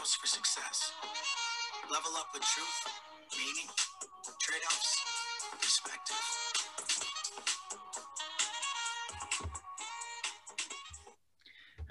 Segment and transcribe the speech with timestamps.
[0.00, 0.92] dose for success.
[1.90, 2.88] Level up with truth,
[3.36, 3.68] meaning,
[4.40, 5.04] trade offs,
[5.60, 6.16] perspective.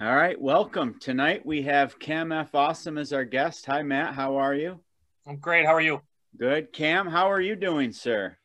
[0.00, 0.96] All right, welcome.
[0.98, 2.54] Tonight we have Cam F.
[2.54, 3.66] Awesome as our guest.
[3.66, 4.14] Hi, Matt.
[4.14, 4.80] How are you?
[5.26, 5.64] I'm great.
[5.66, 6.00] How are you?
[6.36, 6.72] Good.
[6.72, 8.36] Cam, how are you doing, sir?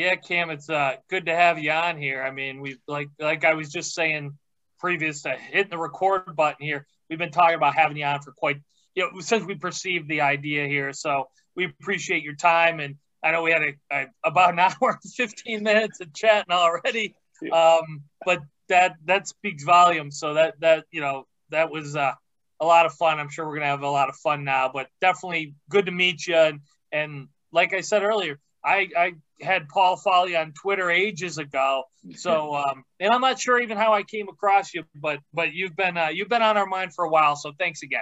[0.00, 2.22] Yeah, Cam, it's uh, good to have you on here.
[2.22, 4.32] I mean, we like like I was just saying
[4.78, 6.86] previous to hitting the record button here.
[7.10, 8.62] We've been talking about having you on for quite
[8.94, 10.94] you know since we perceived the idea here.
[10.94, 14.72] So we appreciate your time, and I know we had a, a about an hour
[14.80, 17.14] and fifteen minutes of chatting already.
[17.52, 18.40] Um, but
[18.70, 20.18] that that speaks volumes.
[20.18, 22.14] So that that you know that was uh,
[22.58, 23.20] a lot of fun.
[23.20, 24.70] I'm sure we're gonna have a lot of fun now.
[24.72, 26.36] But definitely good to meet you.
[26.36, 31.84] And and like I said earlier, I I had Paul Foley on Twitter ages ago.
[32.14, 35.76] So, um, and I'm not sure even how I came across you, but but you've
[35.76, 37.36] been uh, you've been on our mind for a while.
[37.36, 38.00] So thanks again.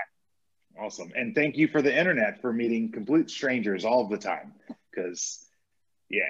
[0.81, 4.53] Awesome, and thank you for the internet for meeting complete strangers all the time.
[4.91, 5.45] Because,
[6.09, 6.21] yeah,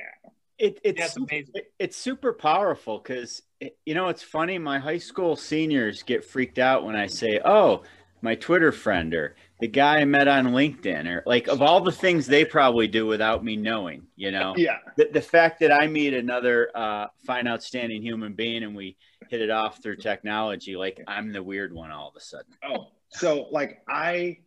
[0.58, 1.52] It, it's Yeah, it's amazing.
[1.54, 4.58] it- it's super powerful because you know it's funny.
[4.58, 7.82] My high school seniors get freaked out when I say, "Oh,
[8.22, 11.92] my Twitter friend," or the guy I met on LinkedIn, or like of all the
[11.92, 14.06] things they probably do without me knowing.
[14.16, 18.62] You know, yeah, the, the fact that I meet another uh, fine, outstanding human being
[18.62, 18.96] and we
[19.28, 22.52] hit it off through technology, like I'm the weird one all of a sudden.
[22.64, 24.38] Oh, so like I,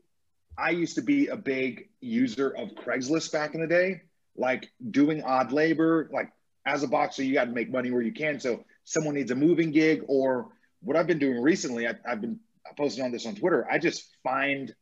[0.57, 4.01] I used to be a big user of Craigslist back in the day,
[4.35, 6.09] like doing odd labor.
[6.11, 6.31] Like
[6.65, 8.39] as a boxer, you got to make money where you can.
[8.39, 10.49] So someone needs a moving gig, or
[10.81, 12.39] what I've been doing recently, I, I've been
[12.77, 13.67] posting on this on Twitter.
[13.69, 14.73] I just find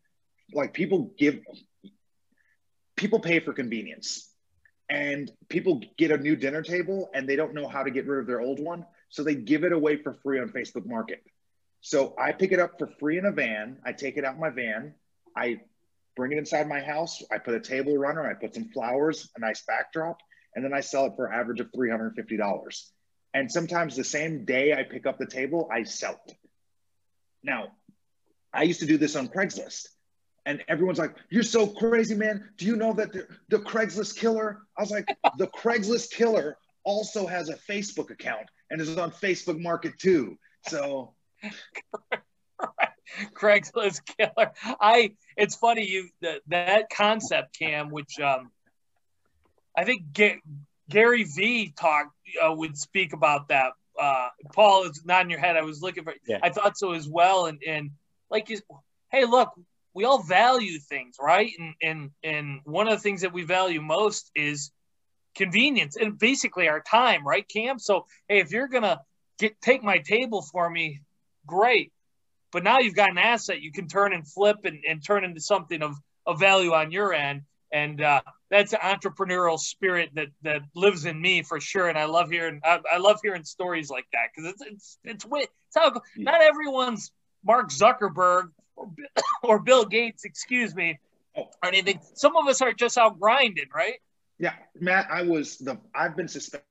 [0.53, 1.39] like people give,
[2.95, 4.29] people pay for convenience,
[4.89, 8.21] and people get a new dinner table and they don't know how to get rid
[8.21, 11.21] of their old one, so they give it away for free on Facebook Market.
[11.81, 13.77] So I pick it up for free in a van.
[13.85, 14.95] I take it out my van.
[15.35, 15.61] I
[16.15, 17.21] bring it inside my house.
[17.31, 18.27] I put a table runner.
[18.29, 20.17] I put some flowers, a nice backdrop,
[20.55, 22.91] and then I sell it for an average of $350.
[23.33, 26.35] And sometimes the same day I pick up the table, I sell it.
[27.43, 27.67] Now,
[28.51, 29.87] I used to do this on Craigslist.
[30.49, 32.49] And everyone's like, You're so crazy, man.
[32.57, 34.63] Do you know that the, the Craigslist killer?
[34.75, 39.61] I was like, The Craigslist killer also has a Facebook account and is on Facebook
[39.61, 40.39] Market too.
[40.67, 41.13] So
[43.35, 44.51] Craigslist killer.
[44.81, 45.13] I.
[45.37, 48.51] It's funny you that that concept, Cam, which um,
[49.77, 50.41] I think Ga-
[50.89, 53.73] Gary V talked uh, would speak about that.
[53.99, 55.57] Uh, Paul, it's not in your head.
[55.57, 56.15] I was looking for.
[56.27, 56.39] Yeah.
[56.41, 57.45] I thought so as well.
[57.45, 57.91] And and
[58.31, 58.57] like, you,
[59.11, 59.51] hey, look,
[59.93, 61.51] we all value things, right?
[61.57, 64.71] And and and one of the things that we value most is
[65.35, 67.79] convenience and basically our time, right, Cam?
[67.79, 68.99] So hey, if you're gonna
[69.39, 71.01] get take my table for me,
[71.45, 71.91] great.
[72.51, 75.39] But now you've got an asset you can turn and flip and, and turn into
[75.39, 75.95] something of,
[76.25, 77.43] of value on your end.
[77.71, 81.87] And uh, that's an entrepreneurial spirit that that lives in me for sure.
[81.87, 85.23] And I love hearing I, I love hearing stories like that because it's it's it's,
[85.25, 87.11] wi- it's how not everyone's
[87.43, 88.49] Mark Zuckerberg
[89.43, 90.99] or, Bill Gates, excuse me,
[91.35, 91.99] or anything.
[92.13, 93.95] Some of us are just out grinding, right?
[94.39, 96.63] yeah, Matt, I was the I've been suspended.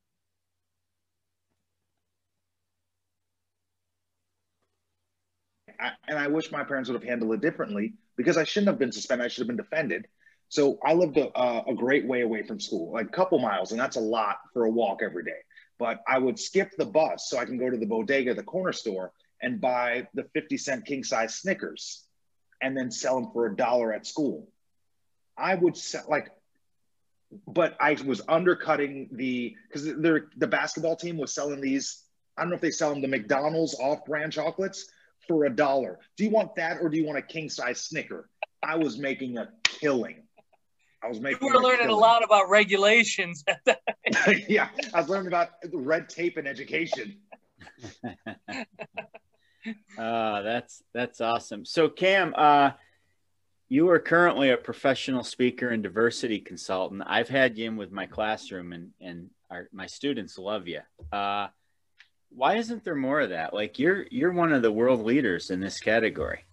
[5.78, 8.78] I, and I wish my parents would have handled it differently because I shouldn't have
[8.78, 9.26] been suspended.
[9.26, 10.06] I should have been defended.
[10.48, 13.70] So I lived a, a a great way away from school, like a couple miles,
[13.70, 15.40] and that's a lot for a walk every day.
[15.78, 18.72] But I would skip the bus so I can go to the bodega, the corner
[18.72, 22.04] store, and buy the 50 cent king size Snickers
[22.60, 24.48] and then sell them for a dollar at school.
[25.36, 26.30] I would sell like,
[27.46, 32.04] but I was undercutting the because the basketball team was selling these.
[32.36, 34.90] I don't know if they sell them the McDonald's off-brand chocolates
[35.26, 35.98] for a dollar.
[36.16, 38.28] Do you want that or do you want a king size Snicker?
[38.62, 40.22] I was making a killing.
[41.02, 41.46] I was making.
[41.46, 41.62] You making.
[41.62, 43.44] were learning a lot about regulations.
[44.48, 47.18] yeah, I was learning about red tape in education.
[49.98, 51.64] Uh, that's that's awesome.
[51.64, 52.70] So Cam, uh,
[53.68, 57.02] you are currently a professional speaker and diversity consultant.
[57.06, 60.80] I've had you in with my classroom, and and our, my students love you.
[61.12, 61.48] Uh,
[62.30, 63.54] why isn't there more of that?
[63.54, 66.44] Like you're you're one of the world leaders in this category.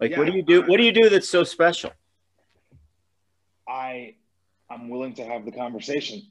[0.00, 0.62] Like what do you do?
[0.62, 1.92] What do you do that's so special?
[3.68, 4.16] I
[4.70, 6.22] I'm willing to have the conversation.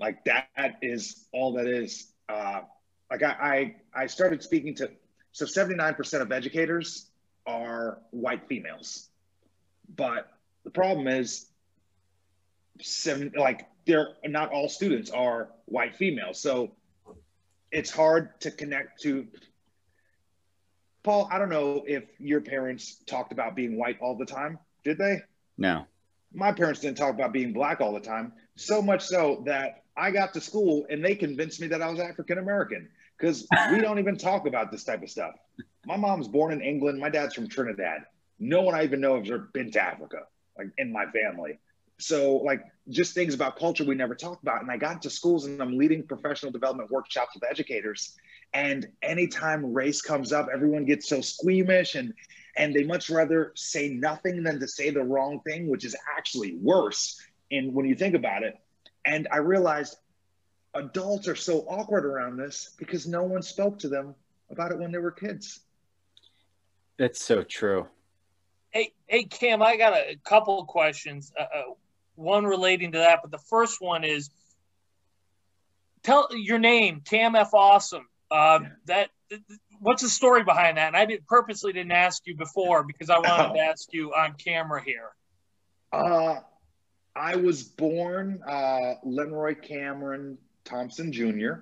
[0.00, 2.12] Like that is all that is.
[2.28, 2.62] Uh,
[3.10, 4.90] like I, I I started speaking to
[5.34, 7.10] so 79% of educators
[7.44, 9.08] are white females,
[9.96, 10.28] but
[10.62, 11.46] the problem is
[12.80, 16.70] seven like they're not all students are white females, so
[17.72, 19.26] it's hard to connect to
[21.02, 24.58] Paul, I don't know if your parents talked about being white all the time.
[24.84, 25.20] Did they?
[25.58, 25.84] No.
[26.32, 28.32] My parents didn't talk about being black all the time.
[28.56, 32.00] So much so that I got to school and they convinced me that I was
[32.00, 32.88] African American
[33.18, 35.34] because we don't even talk about this type of stuff.
[35.86, 36.98] My mom's born in England.
[36.98, 38.04] My dad's from Trinidad.
[38.38, 40.22] No one I even know has ever been to Africa,
[40.58, 41.58] like in my family.
[41.98, 44.62] So, like, just things about culture we never talk about.
[44.62, 48.16] And I got into schools and I'm leading professional development workshops with educators.
[48.52, 52.12] And anytime race comes up, everyone gets so squeamish and
[52.56, 56.54] and they much rather say nothing than to say the wrong thing, which is actually
[56.56, 57.20] worse.
[57.50, 58.56] And when you think about it,
[59.04, 59.96] and I realized
[60.74, 64.14] adults are so awkward around this because no one spoke to them
[64.50, 65.60] about it when they were kids.
[66.98, 67.86] That's so true.
[68.70, 71.32] Hey, hey, Cam, I got a couple of questions.
[71.38, 71.62] Uh, uh,
[72.16, 74.30] one relating to that, but the first one is
[76.02, 77.54] tell your name, Cam F.
[77.54, 78.08] Awesome.
[78.30, 79.10] Uh, that
[79.80, 80.88] what's the story behind that?
[80.88, 83.54] And I did purposely didn't ask you before because I wanted oh.
[83.54, 85.10] to ask you on camera here.
[85.92, 86.40] Uh,
[87.14, 91.52] I was born uh, Lenroy Cameron Thomson Jr.,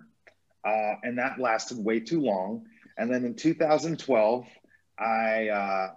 [0.65, 2.67] uh, and that lasted way too long.
[2.97, 4.47] And then in 2012,
[4.99, 5.89] I uh,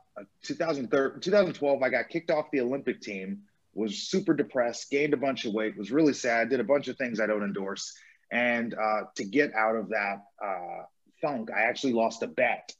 [0.43, 3.41] 2012, I got kicked off the Olympic team.
[3.73, 6.97] Was super depressed, gained a bunch of weight, was really sad, did a bunch of
[6.97, 7.93] things I don't endorse,
[8.31, 10.83] and uh, to get out of that uh,
[11.21, 12.73] funk, I actually lost a bet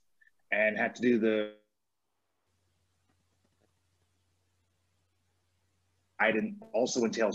[0.54, 1.51] and had to do the
[6.18, 7.33] I didn't also entail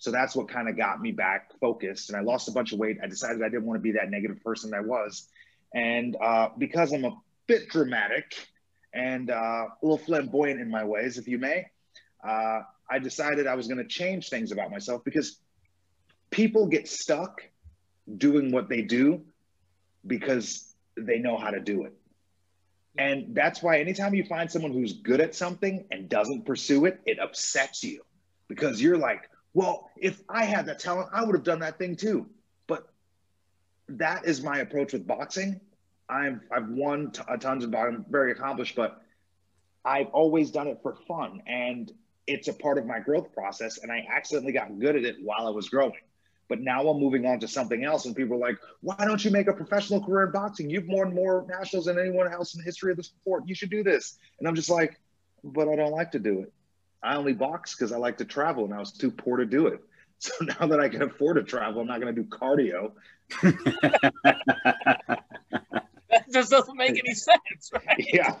[0.00, 2.08] so that's what kind of got me back focused.
[2.08, 2.96] And I lost a bunch of weight.
[3.02, 5.28] I decided I didn't want to be that negative person I was.
[5.74, 8.48] And uh, because I'm a bit dramatic
[8.94, 11.66] and uh, a little flamboyant in my ways, if you may,
[12.26, 12.60] uh,
[12.90, 15.38] I decided I was going to change things about myself because
[16.30, 17.42] people get stuck
[18.16, 19.20] doing what they do
[20.06, 21.92] because they know how to do it.
[22.96, 27.00] And that's why anytime you find someone who's good at something and doesn't pursue it,
[27.04, 28.02] it upsets you
[28.48, 31.96] because you're like, well, if I had that talent, I would have done that thing
[31.96, 32.26] too.
[32.66, 32.88] But
[33.88, 35.60] that is my approach with boxing.
[36.08, 39.02] I've I've won t- a tons of I'm very accomplished, but
[39.84, 41.90] I've always done it for fun, and
[42.26, 43.78] it's a part of my growth process.
[43.78, 45.92] And I accidentally got good at it while I was growing.
[46.48, 49.30] But now I'm moving on to something else, and people are like, "Why don't you
[49.30, 50.68] make a professional career in boxing?
[50.68, 53.44] You've won more nationals than anyone else in the history of the sport.
[53.46, 55.00] You should do this." And I'm just like,
[55.44, 56.52] "But I don't like to do it."
[57.02, 59.66] I only box because I like to travel and I was too poor to do
[59.68, 59.80] it.
[60.22, 62.92] So now that I can afford to travel, I'm not going to do cardio.
[66.10, 68.06] that just doesn't make any sense, right?
[68.12, 68.34] Yeah.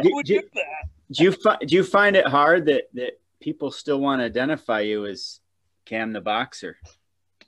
[0.00, 0.88] Who would do, do that?
[1.12, 4.80] Do you, fi- do you find it hard that, that people still want to identify
[4.80, 5.40] you as
[5.84, 6.78] Cam the boxer?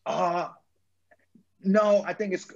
[0.04, 0.48] Uh,
[1.62, 2.52] no, I think it's,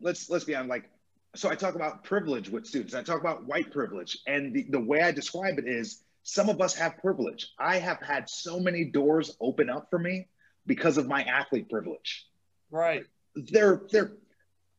[0.00, 0.90] let's, let's be honest, like,
[1.34, 2.94] so I talk about privilege with students.
[2.94, 4.18] I talk about white privilege.
[4.28, 7.52] And the, the way I describe it is some of us have privilege.
[7.56, 10.26] I have had so many doors open up for me
[10.66, 12.26] because of my athlete privilege.
[12.68, 13.04] Right.
[13.36, 14.10] There, there,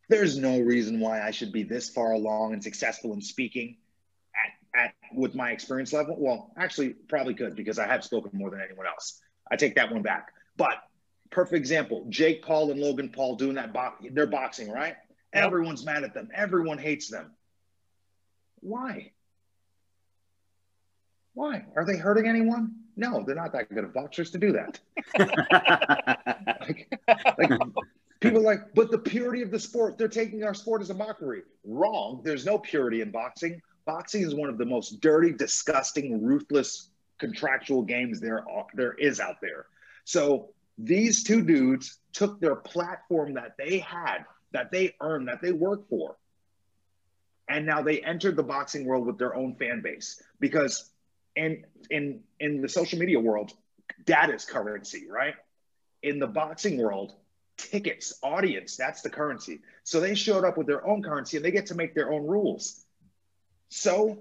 [0.10, 3.78] there's no reason why I should be this far along and successful in speaking
[4.76, 6.18] at, at with my experience level.
[6.20, 9.22] Well, actually, probably could because I have spoken more than anyone else.
[9.50, 10.34] I take that one back.
[10.58, 10.76] But
[11.30, 13.72] perfect example: Jake Paul and Logan Paul doing that.
[13.72, 14.98] Bo- they're boxing, right?
[15.34, 15.46] Yep.
[15.46, 16.30] Everyone's mad at them.
[16.36, 17.32] Everyone hates them.
[18.60, 19.14] Why?
[21.38, 21.64] Why?
[21.76, 22.74] Are they hurting anyone?
[22.96, 24.80] No, they're not that good of boxers to do that.
[26.62, 27.00] like,
[27.38, 27.60] like,
[28.20, 31.44] people like, but the purity of the sport, they're taking our sport as a mockery.
[31.64, 32.22] Wrong.
[32.24, 33.62] There's no purity in boxing.
[33.86, 36.90] Boxing is one of the most dirty, disgusting, ruthless
[37.20, 39.68] contractual games there are, there is out there.
[40.06, 45.52] So these two dudes took their platform that they had, that they earned, that they
[45.52, 46.18] worked for,
[47.48, 50.90] and now they entered the boxing world with their own fan base because
[51.38, 53.54] and in in the social media world,
[54.06, 55.36] data is currency, right?
[56.04, 57.14] In the boxing world,
[57.58, 59.62] tickets, audience, that's the currency.
[59.84, 62.26] So they showed up with their own currency and they get to make their own
[62.26, 62.84] rules.
[63.70, 64.20] So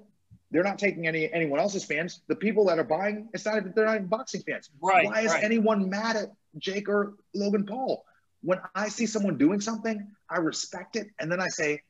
[0.51, 2.21] they're not taking any anyone else's fans.
[2.29, 4.71] The people that are buying, it's not even they're not even boxing fans.
[4.81, 5.07] Right.
[5.07, 5.45] Why is right.
[5.45, 8.05] anyone mad at Jake or Logan Paul?
[8.43, 11.09] When I see someone doing something, I respect it.
[11.19, 11.83] And then I say,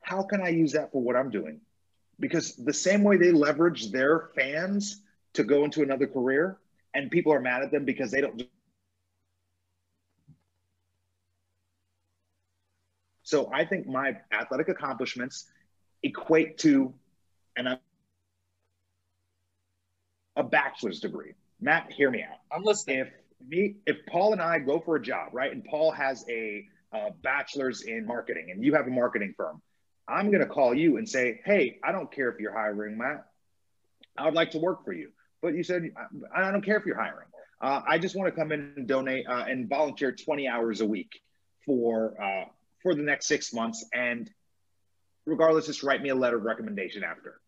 [0.00, 1.60] how can I use that for what I'm doing?
[2.22, 5.02] Because the same way they leverage their fans
[5.34, 6.56] to go into another career
[6.94, 8.44] and people are mad at them because they don't
[13.24, 15.50] so i think my athletic accomplishments
[16.04, 16.94] equate to
[17.56, 17.76] an
[20.36, 21.34] a bachelor's degree.
[21.60, 22.38] Matt hear me out.
[22.50, 23.00] I'm listening.
[23.00, 23.08] If
[23.48, 27.10] me if paul and i go for a job right and paul has a, a
[27.22, 29.60] bachelor's in marketing and you have a marketing firm
[30.08, 33.26] I'm going to call you and say, Hey, I don't care if you're hiring, Matt.
[34.16, 35.10] I would like to work for you.
[35.40, 35.90] But you said,
[36.34, 37.26] I don't care if you're hiring.
[37.60, 40.86] Uh, I just want to come in and donate uh, and volunteer 20 hours a
[40.86, 41.20] week
[41.64, 42.44] for uh,
[42.82, 43.84] for the next six months.
[43.92, 44.30] And
[45.26, 47.40] regardless, just write me a letter of recommendation after.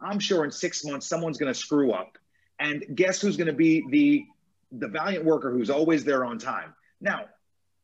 [0.00, 2.18] I'm sure in six months someone's going to screw up,
[2.60, 4.24] and guess who's going to be the
[4.72, 6.74] the valiant worker who's always there on time.
[7.00, 7.26] Now,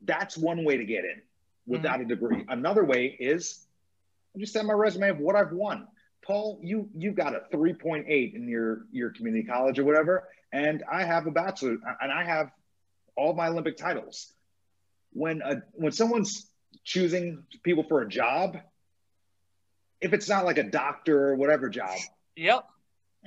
[0.04, 1.22] that's one way to get in
[1.66, 2.10] without mm-hmm.
[2.10, 2.44] a degree.
[2.48, 3.66] Another way is
[4.38, 5.86] just send my resume of what I've won.
[6.24, 11.04] Paul, you you got a 3.8 in your your community college or whatever, and I
[11.04, 12.50] have a bachelor and I have
[13.16, 14.32] all my Olympic titles.
[15.12, 16.46] When a when someone's
[16.84, 18.56] choosing people for a job,
[20.00, 21.98] if it's not like a doctor or whatever job,
[22.36, 22.66] yep,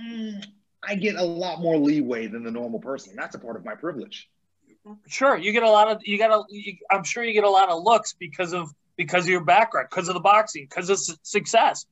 [0.01, 0.43] mm,
[0.81, 3.15] I get a lot more leeway than the normal person.
[3.15, 4.29] That's a part of my privilege.
[5.07, 6.43] Sure, you get a lot of you got a.
[6.89, 10.07] I'm sure you get a lot of looks because of because of your background, because
[10.07, 11.85] of the boxing, because of success.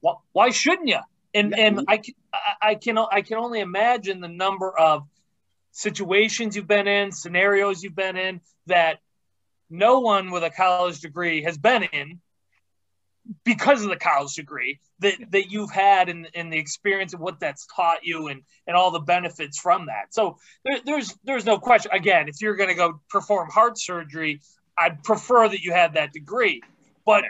[0.00, 1.00] Why, why shouldn't you?
[1.34, 1.66] And yeah.
[1.66, 2.14] and I can
[2.60, 5.06] I can I can only imagine the number of
[5.72, 8.98] situations you've been in, scenarios you've been in that
[9.70, 12.20] no one with a college degree has been in
[13.44, 17.40] because of the college degree that, that you've had and, and the experience of what
[17.40, 20.12] that's taught you and, and all the benefits from that.
[20.12, 21.92] So there, there's there's no question.
[21.92, 24.40] Again, if you're going to go perform heart surgery,
[24.78, 26.62] I'd prefer that you had that degree.
[27.04, 27.24] But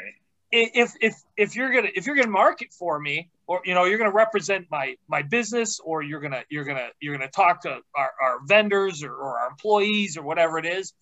[0.50, 3.98] if if if you're gonna if you're gonna market for me, or you know you're
[3.98, 8.10] gonna represent my my business, or you're gonna you're gonna you're gonna talk to our,
[8.22, 10.92] our vendors or, or our employees or whatever it is,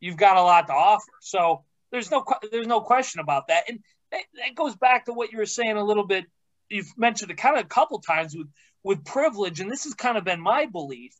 [0.00, 1.12] you've got a lot to offer.
[1.20, 3.64] So there's no there's no question about that.
[3.68, 6.24] And that, that goes back to what you were saying a little bit.
[6.70, 8.48] You've mentioned it kind of a couple times with
[8.82, 11.14] with privilege, and this has kind of been my belief.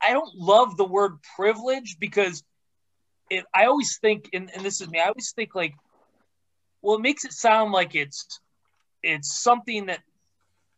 [0.00, 2.44] I don't love the word privilege because
[3.30, 5.74] it, I always think, and, and this is me, I always think like,
[6.82, 8.40] well, it makes it sound like it's
[9.02, 10.00] it's something that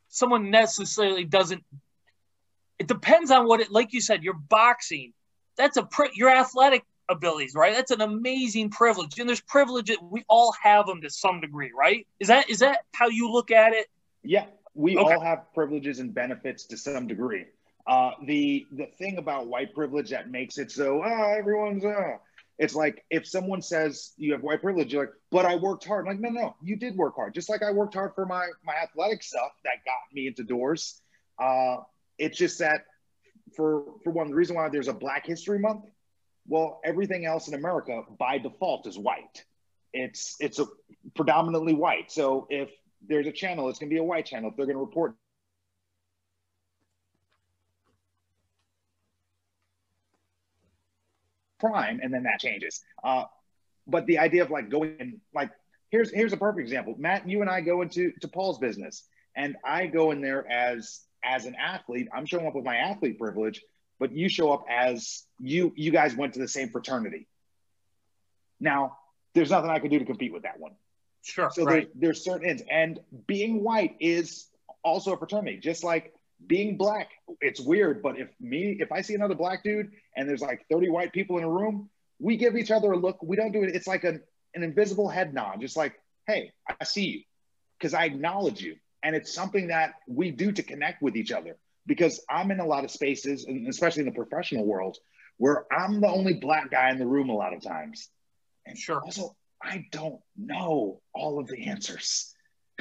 [0.09, 1.64] someone necessarily doesn't.
[2.78, 5.12] It depends on what it, like you said, you're boxing.
[5.57, 7.75] That's a your athletic abilities, right?
[7.75, 11.71] That's an amazing privilege, and there's privilege that we all have them to some degree,
[11.76, 12.07] right?
[12.19, 13.87] Is that is that how you look at it?
[14.23, 15.14] Yeah, we okay.
[15.14, 17.45] all have privileges and benefits to some degree.
[17.87, 22.16] Uh, the the thing about white privilege that makes it so ah everyone's uh,
[22.60, 26.06] it's like if someone says you have white privilege, you're like, but I worked hard.
[26.06, 27.32] I'm like, no, no, you did work hard.
[27.32, 31.00] Just like I worked hard for my my athletic stuff that got me into doors.
[31.38, 31.78] Uh,
[32.18, 32.84] it's just that
[33.56, 35.86] for for one, the reason why there's a Black History Month,
[36.46, 39.42] well, everything else in America by default is white.
[39.94, 40.66] It's it's a
[41.14, 42.12] predominantly white.
[42.12, 42.68] So if
[43.08, 44.50] there's a channel, it's gonna be a white channel.
[44.50, 45.14] If they're gonna report
[51.60, 52.82] prime, and then that changes.
[53.02, 53.24] Uh,
[53.86, 55.50] but the idea of like going in, like
[55.90, 56.94] here's here's a perfect example.
[56.98, 59.04] Matt, you and I go into to Paul's business,
[59.36, 62.08] and I go in there as as an athlete.
[62.14, 63.62] I'm showing up with my athlete privilege,
[63.98, 67.26] but you show up as you you guys went to the same fraternity.
[68.60, 68.98] Now,
[69.34, 70.72] there's nothing I can do to compete with that one.
[71.22, 71.50] Sure.
[71.50, 71.88] So right.
[71.94, 74.46] there's, there's certain ends, and being white is
[74.82, 76.14] also a fraternity, just like
[76.47, 80.40] being black, it's weird, but if me, if I see another black dude and there's
[80.40, 83.23] like 30 white people in a room, we give each other a look.
[83.23, 83.75] We don't do it.
[83.75, 84.23] It's like an,
[84.54, 85.94] an invisible head nod, just like,
[86.26, 87.23] hey, I see you
[87.78, 88.76] because I acknowledge you.
[89.02, 91.56] And it's something that we do to connect with each other
[91.87, 94.99] because I'm in a lot of spaces, and especially in the professional world,
[95.38, 98.11] where I'm the only black guy in the room a lot of times.
[98.66, 99.00] And sure.
[99.00, 102.35] Also, I don't know all of the answers.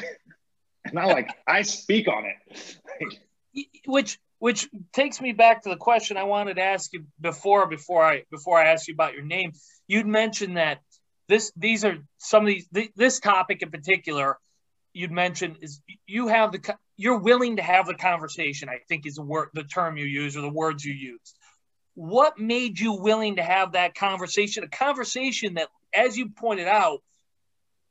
[0.86, 2.78] and I like, I speak on it.
[3.86, 8.04] which which takes me back to the question I wanted to ask you before before
[8.04, 9.52] I before I ask you about your name.
[9.88, 10.80] You'd mentioned that
[11.28, 14.38] this these are some of these this topic in particular
[14.94, 18.70] you'd mentioned is you have the you're willing to have the conversation.
[18.70, 21.38] I think is the word the term you use or the words you used.
[21.96, 24.64] What made you willing to have that conversation?
[24.64, 27.00] A conversation that, as you pointed out,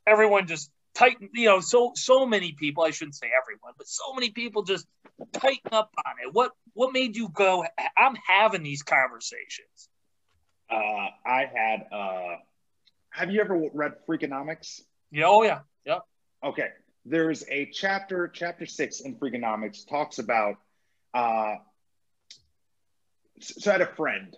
[0.05, 1.29] everyone just tighten.
[1.33, 2.83] You know, so so many people.
[2.83, 4.87] I shouldn't say everyone, but so many people just
[5.33, 6.33] tighten up on it.
[6.33, 7.65] What what made you go?
[7.97, 9.89] I'm having these conversations.
[10.69, 11.87] Uh, I had.
[11.91, 12.35] Uh,
[13.11, 14.81] have you ever read Freakonomics?
[15.11, 15.25] Yeah.
[15.27, 15.59] Oh yeah.
[15.85, 16.01] Yep.
[16.43, 16.67] Okay.
[17.05, 20.57] There's a chapter, chapter six in Freakonomics, talks about.
[21.13, 21.55] Uh,
[23.39, 24.35] so I had a friend.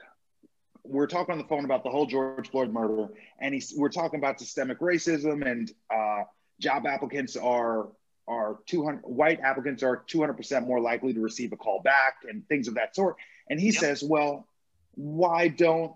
[0.83, 4.19] We're talking on the phone about the whole George Floyd murder, and he's we're talking
[4.19, 6.23] about systemic racism and uh,
[6.61, 7.87] job applicants are
[8.27, 12.67] are 200 white applicants are 200% more likely to receive a call back and things
[12.67, 13.15] of that sort
[13.49, 13.75] and he yep.
[13.75, 14.47] says well
[14.95, 15.93] why don't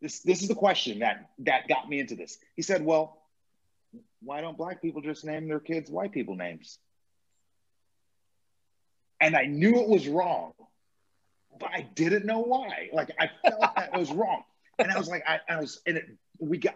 [0.00, 3.24] this this is the question that that got me into this he said well
[4.24, 6.78] why don't black people just name their kids white people names?
[9.20, 10.52] And I knew it was wrong,
[11.58, 12.90] but I didn't know why.
[12.92, 14.42] Like I felt that it was wrong.
[14.78, 16.04] And I was like, I, I was, and it,
[16.38, 16.74] we got,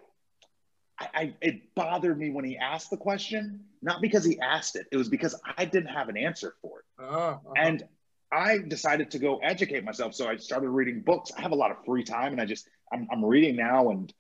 [0.98, 4.86] I, I, it bothered me when he asked the question, not because he asked it,
[4.90, 6.84] it was because I didn't have an answer for it.
[7.02, 7.52] Uh-huh, uh-huh.
[7.56, 7.84] And
[8.32, 10.14] I decided to go educate myself.
[10.14, 11.30] So I started reading books.
[11.36, 14.12] I have a lot of free time and I just, I'm, I'm reading now and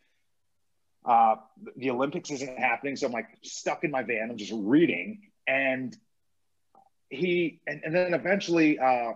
[1.04, 1.36] uh,
[1.76, 2.96] the Olympics isn't happening.
[2.96, 4.30] So I'm like stuck in my van.
[4.30, 5.22] I'm just reading.
[5.46, 5.96] And
[7.10, 9.12] he, and, and then eventually, uh,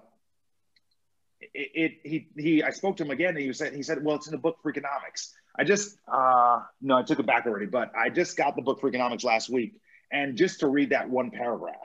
[1.55, 4.17] it, it, he he I spoke to him again and he said he said well
[4.17, 5.33] it's in the book Freakonomics.
[5.59, 8.81] I just uh no I took it back already but I just got the book
[8.81, 9.75] Freakonomics last week
[10.11, 11.77] and just to read that one paragraph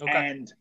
[0.00, 0.10] Okay.
[0.10, 0.52] and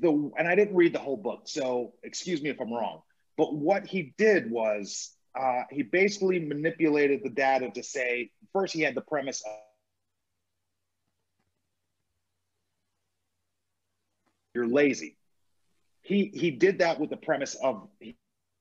[0.00, 3.02] the and I didn't read the whole book so excuse me if I'm wrong
[3.36, 8.80] but what he did was uh, he basically manipulated the data to say first he
[8.80, 9.52] had the premise of
[14.54, 15.16] you're lazy
[16.02, 17.88] he he did that with the premise of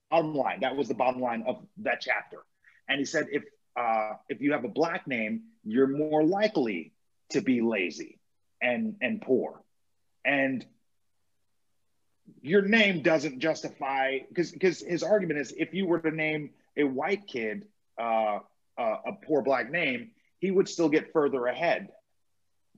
[0.10, 0.60] bottom line.
[0.62, 2.40] That was the bottom line of that chapter.
[2.88, 3.44] And he said if
[3.76, 6.94] uh, if you have a black name, you're more likely
[7.32, 8.20] to be lazy
[8.62, 9.62] and and poor.
[10.26, 10.66] And
[12.42, 16.84] your name doesn't justify because because his argument is if you were to name a
[16.84, 17.66] white kid
[18.00, 18.40] uh,
[18.78, 21.90] uh, a poor black name, he would still get further ahead.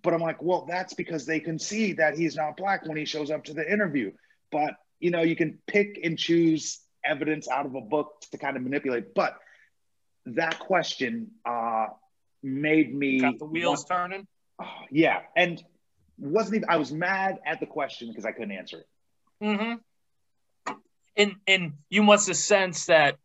[0.02, 3.04] But I'm like, well, that's because they can see that he's not black when he
[3.04, 4.12] shows up to the interview
[4.52, 8.58] but you know you can pick and choose evidence out of a book to kind
[8.58, 9.38] of manipulate but
[10.36, 11.88] that question uh
[12.44, 14.28] made me Got the wheels want- turning.
[14.62, 15.64] oh, yeah and
[16.18, 18.88] wasn't even i was mad at the question because i couldn't answer it
[19.42, 20.74] Mm-hmm.
[21.16, 23.16] And and you must have sensed that.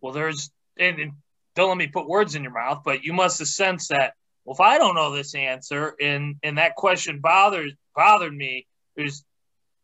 [0.00, 1.12] Well, there's and, and
[1.56, 4.14] don't let me put words in your mouth, but you must have sensed that.
[4.44, 9.24] Well, if I don't know this answer and and that question bothers bothered me, there's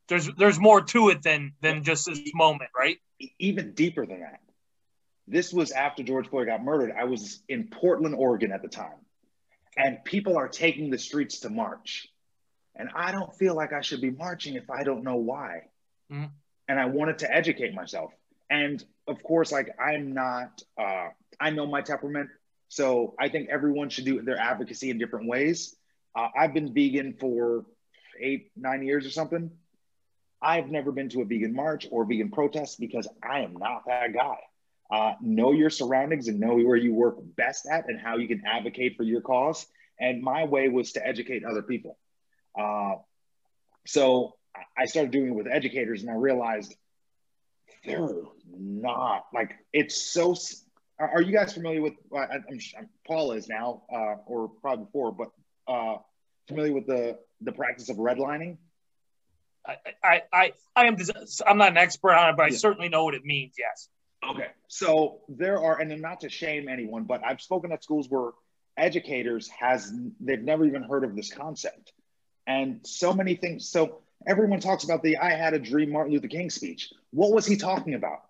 [0.09, 2.99] there's there's more to it than than just this moment, right?
[3.41, 4.41] Even deeper than that
[5.29, 6.93] this was after george floyd got murdered.
[6.97, 8.99] I was in portland oregon at the time.
[9.77, 12.09] And people are taking the streets to march.
[12.75, 15.63] And i don't feel like i should be marching if i don't know why.
[16.13, 16.31] Mhm.
[16.69, 18.13] and i wanted to educate myself.
[18.51, 21.09] And of course like i'm not uh,
[21.41, 22.31] i know my temperament.
[22.69, 25.77] So i think everyone should do their advocacy in different ways.
[26.15, 27.65] Uh, i've been vegan for
[28.21, 29.51] eight nine years or something.
[30.41, 34.13] I've never been to a vegan march or vegan protest because I am not that
[34.13, 34.39] guy.
[34.91, 38.43] Uh, know your surroundings and know where you work best at and how you can
[38.47, 39.67] advocate for your cause.
[39.99, 41.99] And my way was to educate other people.
[42.59, 42.97] Uh,
[43.87, 44.37] so
[44.77, 46.75] I started doing it with educators and I realized
[47.85, 48.09] they're
[48.59, 50.35] not like it's so.
[50.99, 51.95] Are you guys familiar with?
[52.15, 52.45] I- I'm,
[52.79, 55.29] I'm, Paul is now, uh, or probably before, but
[55.69, 55.97] uh,
[56.49, 58.57] familiar with the the practice of redlining?
[59.67, 60.97] I I I, I am
[61.47, 62.57] I'm not an expert on it, but I Yeah.
[62.57, 63.55] certainly know what it means.
[63.59, 63.89] Yes.
[64.25, 64.49] Okay.
[64.69, 68.31] So there are, and not to shame anyone, but I've spoken at schools where
[68.77, 71.93] educators has they've never even heard of this concept,
[72.47, 73.69] and so many things.
[73.69, 76.93] So everyone talks about the "I had a dream" Martin Luther King speech.
[77.11, 78.23] What was he talking about?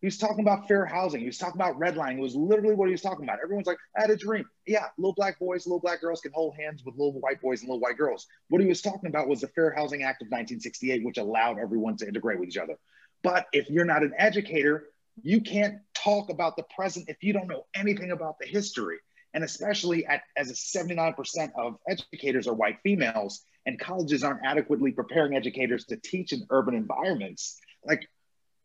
[0.00, 1.20] He was talking about fair housing.
[1.20, 2.18] He was talking about redlining.
[2.18, 3.38] It was literally what he was talking about.
[3.42, 4.44] Everyone's like, I had a dream.
[4.66, 7.70] Yeah, little black boys, little black girls can hold hands with little white boys and
[7.70, 8.26] little white girls.
[8.48, 11.96] What he was talking about was the Fair Housing Act of 1968, which allowed everyone
[11.96, 12.76] to integrate with each other.
[13.22, 14.84] But if you're not an educator,
[15.22, 18.98] you can't talk about the present if you don't know anything about the history.
[19.34, 24.92] And especially at, as a 79% of educators are white females, and colleges aren't adequately
[24.92, 27.58] preparing educators to teach in urban environments.
[27.84, 28.08] Like,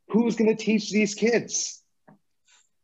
[0.08, 1.82] who's going to teach these kids?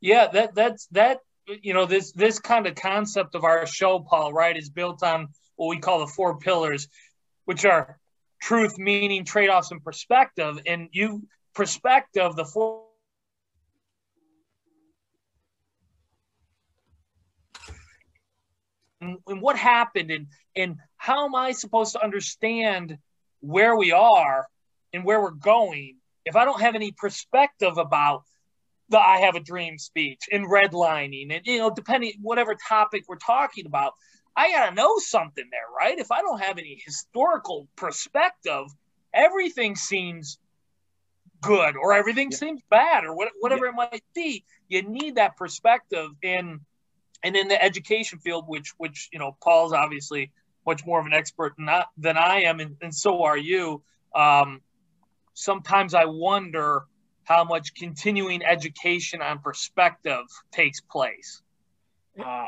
[0.02, 4.34] Yeah, that that's that you know this this kind of concept of our show, Paul,
[4.34, 6.88] right, is built on what we call the four pillars,
[7.46, 7.98] which are
[8.42, 10.60] truth, meaning, trade-offs, and perspective.
[10.66, 11.24] And you
[11.56, 12.87] perspective, the four
[19.08, 22.98] and, and what happened and and how am I supposed to understand
[23.40, 24.48] where we are
[24.94, 28.24] and where we're going if I don't have any perspective about
[28.90, 33.18] the I have a dream speech and redlining and you know depending whatever topic we're
[33.18, 33.94] talking about
[34.36, 35.98] I got to know something there right?
[35.98, 38.66] If I don't have any historical perspective
[39.14, 40.38] everything seems
[41.42, 42.38] good or everything Yeah.
[42.38, 44.44] seems bad or what, whatever it might be.
[44.68, 46.62] You need that perspective in
[47.28, 50.32] and in the education field which which you know Paul's obviously
[50.66, 53.84] much more of an expert not than I am and, and so are you
[54.16, 54.62] um,
[55.34, 56.86] sometimes I wonder
[57.24, 61.42] how much continuing education on perspective takes place.
[62.24, 62.46] Uh,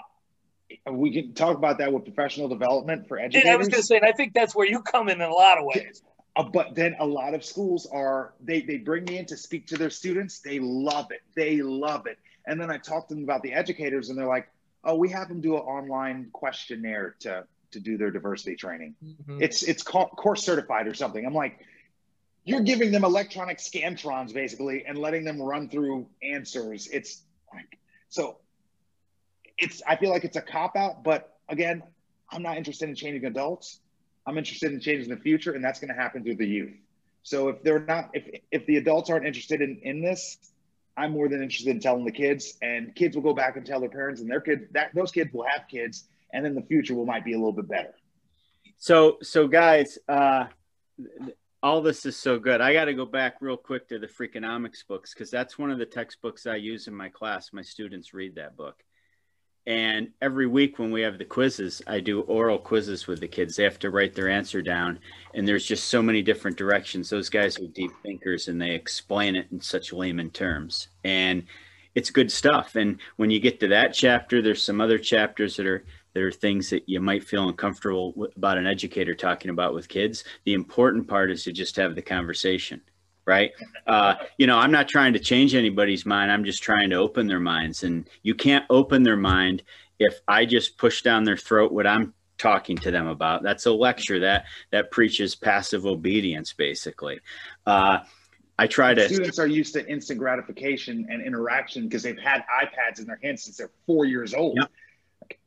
[0.89, 3.43] we can talk about that with professional development for educators.
[3.43, 5.29] And I was going to say, and I think that's where you come in in
[5.29, 6.01] a lot of ways.
[6.35, 9.67] Uh, but then a lot of schools are they they bring me in to speak
[9.67, 10.39] to their students.
[10.39, 11.21] They love it.
[11.35, 12.17] They love it.
[12.47, 14.47] And then I talk to them about the educators, and they're like,
[14.83, 18.95] "Oh, we have them do an online questionnaire to to do their diversity training.
[19.03, 19.41] Mm-hmm.
[19.41, 21.59] It's it's called course certified or something." I'm like,
[22.43, 27.77] "You're giving them electronic scantrons basically, and letting them run through answers." It's like
[28.09, 28.37] so.
[29.57, 31.83] It's I feel like it's a cop out, but again,
[32.29, 33.81] I'm not interested in changing adults.
[34.25, 36.73] I'm interested in changing the future, and that's going to happen through the youth.
[37.23, 40.37] So if they're not, if if the adults aren't interested in in this,
[40.99, 43.79] I'm more than interested in telling the kids, and kids will go back and tell
[43.79, 46.93] their parents, and their kids that those kids will have kids, and then the future
[46.93, 47.95] will might be a little bit better.
[48.77, 50.45] So so guys, uh,
[51.63, 52.61] all this is so good.
[52.61, 55.79] I got to go back real quick to the Freakonomics books because that's one of
[55.79, 57.51] the textbooks I use in my class.
[57.53, 58.83] My students read that book.
[59.69, 63.55] And every week when we have the quizzes, I do oral quizzes with the kids.
[63.55, 64.97] They have to write their answer down.
[65.35, 67.07] And there's just so many different directions.
[67.07, 70.87] Those guys are deep thinkers and they explain it in such layman terms.
[71.03, 71.45] And
[71.93, 72.77] it's good stuff.
[72.77, 76.31] And when you get to that chapter, there's some other chapters that are that are
[76.31, 80.23] things that you might feel uncomfortable about an educator talking about with kids.
[80.45, 82.81] The important part is to just have the conversation
[83.29, 83.51] right?
[83.85, 86.31] Uh, you know, I'm not trying to change anybody's mind.
[86.31, 87.83] I'm just trying to open their minds.
[87.83, 89.61] And you can't open their mind
[89.99, 93.43] if I just push down their throat what I'm talking to them about.
[93.43, 97.19] That's a lecture that that preaches passive obedience, basically.
[97.67, 97.99] Uh,
[98.57, 99.07] I try to.
[99.07, 103.43] Students are used to instant gratification and interaction because they've had iPads in their hands
[103.43, 104.57] since they're four years old.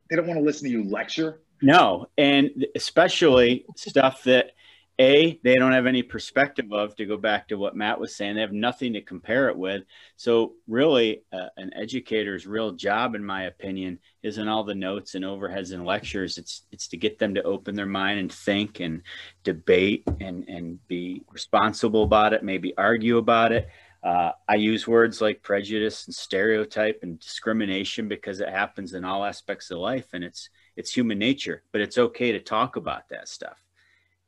[0.09, 1.40] They don't want to listen to you lecture.
[1.61, 4.53] No, and especially stuff that
[4.98, 8.35] a they don't have any perspective of to go back to what matt was saying
[8.35, 9.85] they have nothing to compare it with.
[10.16, 15.24] So really uh, an educator's real job in my opinion isn't all the notes and
[15.24, 16.37] overheads and lectures.
[16.37, 19.02] It's it's to get them to open their mind and think and
[19.44, 23.68] debate and and be responsible about it maybe argue about it.
[24.02, 29.24] Uh, I use words like prejudice and stereotype and discrimination because it happens in all
[29.24, 33.28] aspects of life and it's it's human nature, but it's okay to talk about that
[33.28, 33.62] stuff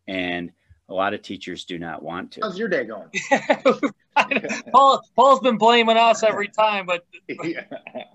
[0.06, 0.52] and
[0.88, 2.40] a lot of teachers do not want to.
[2.42, 3.08] How's your day going?
[4.72, 7.04] Paul, Paul's been blaming us every time, but
[7.42, 7.64] yeah.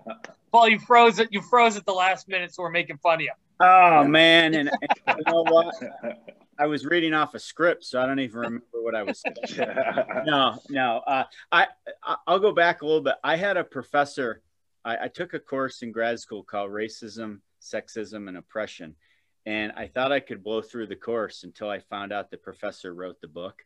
[0.52, 1.28] Paul, you froze it.
[1.32, 3.32] You froze at the last minute, so we're making fun of you.
[3.60, 4.70] Oh man, and,
[5.06, 5.74] and you know what?
[6.58, 9.68] I was reading off a script, so I don't even remember what I was saying.
[10.24, 11.02] no, no.
[11.06, 11.66] Uh, I
[12.26, 13.14] I'll go back a little bit.
[13.22, 14.42] I had a professor.
[14.84, 18.94] I, I took a course in grad school called Racism, Sexism, and Oppression
[19.46, 22.94] and I thought I could blow through the course until I found out the professor
[22.94, 23.64] wrote the book.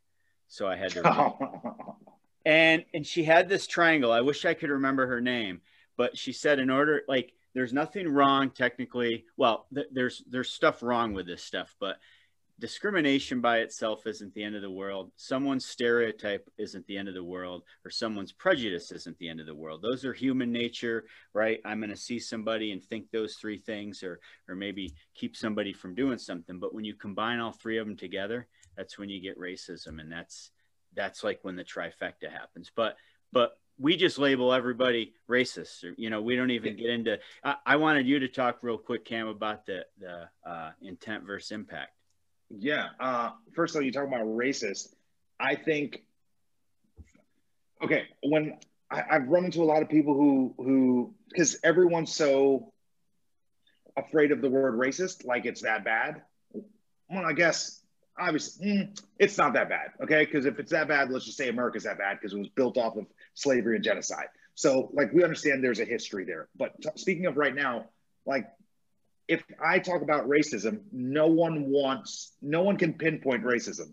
[0.49, 1.33] So I had to.
[2.47, 4.13] and and she had this triangle.
[4.13, 5.61] I wish I could remember her name,
[5.97, 9.25] but she said in order like there's nothing wrong technically.
[9.37, 11.99] Well, th- there's there's stuff wrong with this stuff, but
[12.61, 15.11] discrimination by itself isn't the end of the world.
[15.17, 19.47] Someone's stereotype isn't the end of the world, or someone's prejudice isn't the end of
[19.47, 19.83] the world.
[19.83, 21.61] Those are human nature, right?
[21.65, 25.73] I'm going to see somebody and think those three things, or or maybe keep somebody
[25.73, 26.59] from doing something.
[26.59, 30.11] But when you combine all three of them together, that's when you get racism, and
[30.11, 30.51] that's
[30.95, 32.71] that's like when the trifecta happens.
[32.75, 32.97] But
[33.33, 35.83] but we just label everybody racist.
[35.85, 37.19] Or, you know, we don't even get into.
[37.43, 41.51] I, I, wanted you to talk real quick, Cam, about the the uh, intent versus
[41.51, 41.94] impact.
[42.59, 42.89] Yeah.
[43.01, 44.95] Uh, first of all, you talk about racist.
[45.39, 46.03] I think.
[47.83, 48.59] Okay, when
[48.91, 52.73] I, I've run into a lot of people who who because everyone's so
[53.97, 56.23] afraid of the word racist, like it's that bad.
[57.11, 57.85] Well, I guess
[58.19, 60.25] obviously mm, it's not that bad, okay?
[60.25, 62.79] Because if it's that bad, let's just say America's that bad because it was built
[62.79, 64.27] off of slavery and genocide.
[64.55, 66.49] So, like, we understand there's a history there.
[66.57, 67.87] But t- speaking of right now,
[68.25, 68.47] like
[69.29, 73.93] if I talk about racism, no one wants, no one can pinpoint racism.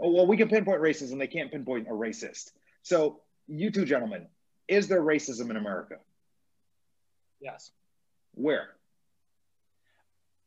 [0.00, 1.18] Oh, well, we can pinpoint racism.
[1.18, 2.50] They can't pinpoint a racist.
[2.82, 4.26] So, you two gentlemen,
[4.66, 5.96] is there racism in America?
[7.40, 7.70] Yes.
[8.34, 8.68] Where?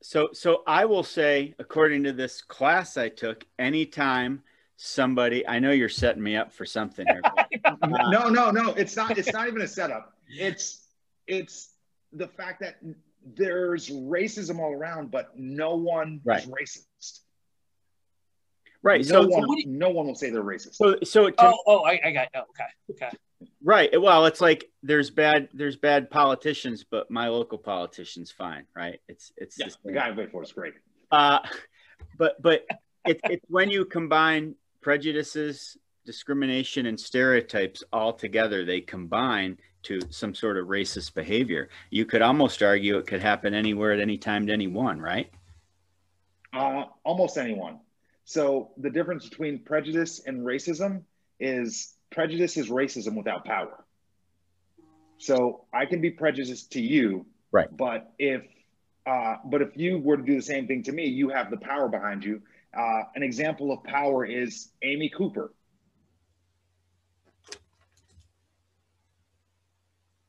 [0.03, 4.43] So, so I will say, according to this class I took, anytime
[4.77, 7.21] somebody, I know you're setting me up for something here.
[7.87, 8.73] no, no, no.
[8.73, 9.17] It's not.
[9.17, 10.13] It's not even a setup.
[10.27, 10.87] It's,
[11.27, 11.69] it's
[12.13, 12.77] the fact that
[13.25, 16.43] there's racism all around, but no one right.
[16.43, 17.19] is racist.
[18.83, 19.01] Right.
[19.01, 20.75] No so one, so no one will say they're racist.
[20.75, 22.29] So, so to, oh, oh, I, I got.
[22.35, 23.17] Oh, okay, okay.
[23.63, 24.01] Right.
[24.01, 28.65] Well, it's like there's bad there's bad politicians, but my local politician's fine.
[28.75, 28.99] Right.
[29.07, 30.73] It's it's yeah, the guy I voted for is great.
[31.11, 31.39] Uh,
[32.17, 32.65] but but
[33.05, 40.33] it's it's when you combine prejudices, discrimination, and stereotypes all together, they combine to some
[40.33, 41.69] sort of racist behavior.
[41.89, 45.31] You could almost argue it could happen anywhere at any time to anyone, right?
[46.53, 47.79] Uh, almost anyone.
[48.25, 51.03] So the difference between prejudice and racism
[51.39, 53.83] is prejudice is racism without power.
[55.17, 57.67] So I can be prejudiced to you, right?
[57.71, 58.43] But if
[59.05, 61.57] uh, but if you were to do the same thing to me, you have the
[61.57, 62.41] power behind you.
[62.77, 65.51] Uh, an example of power is Amy Cooper.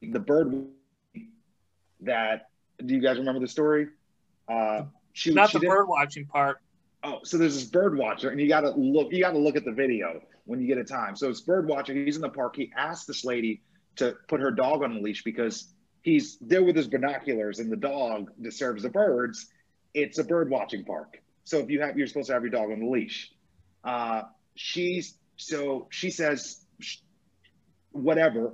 [0.02, 0.66] The bird
[2.00, 2.48] that
[2.84, 3.88] do you guys remember the story?
[4.48, 6.58] Uh, she, Not she the bird watching part.
[7.04, 9.12] Oh, so there's this bird watcher, and you got to look.
[9.12, 11.16] You got to look at the video when you get a time.
[11.16, 11.92] So it's bird watcher.
[11.92, 12.56] He's in the park.
[12.56, 13.62] He asked this lady
[13.96, 15.68] to put her dog on a leash because
[16.02, 19.48] he's there with his binoculars, and the dog disturbs the birds.
[19.94, 21.20] It's a bird watching park.
[21.44, 23.32] So if you have, you're supposed to have your dog on the leash.
[23.84, 24.22] Uh,
[24.54, 26.64] she's so she says
[27.90, 28.52] whatever,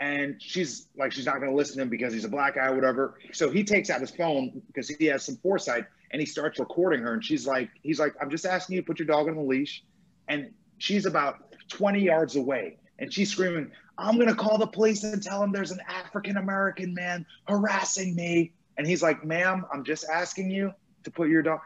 [0.00, 2.66] and she's like she's not going to listen to him because he's a black guy
[2.66, 3.18] or whatever.
[3.32, 7.00] So he takes out his phone because he has some foresight and he starts recording
[7.02, 7.14] her.
[7.14, 9.42] And she's like, he's like, I'm just asking you to put your dog on the
[9.42, 9.84] leash,
[10.28, 15.04] and she's about 20 yards away, and she's screaming, I'm going to call the police
[15.04, 18.52] and tell them there's an African American man harassing me.
[18.76, 20.72] And he's like, ma'am, I'm just asking you
[21.04, 21.60] to put your dog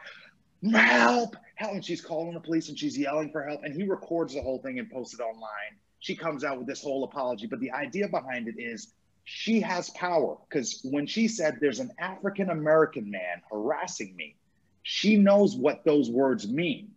[0.62, 1.72] help, help.
[1.72, 3.62] And she's calling the police and she's yelling for help.
[3.64, 5.76] And he records the whole thing and posts it online.
[6.00, 7.46] She comes out with this whole apology.
[7.46, 8.92] But the idea behind it is
[9.24, 14.36] she has power because when she said there's an African American man harassing me,
[14.82, 16.90] she knows what those words mean.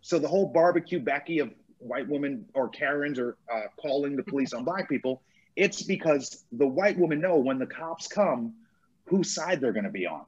[0.00, 4.52] So the whole barbecue Becky of white women or Karens or uh, calling the police
[4.52, 5.22] on black people,
[5.54, 8.54] it's because the white women know when the cops come
[9.06, 10.24] whose side they're going to be on.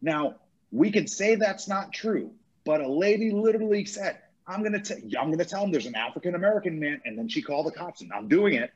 [0.00, 0.36] Now,
[0.70, 2.32] we can say that's not true,
[2.64, 5.96] but a lady literally said, "I'm going to tell I'm to tell them there's an
[5.96, 8.70] African American man," and then she called the cops, and I'm doing it.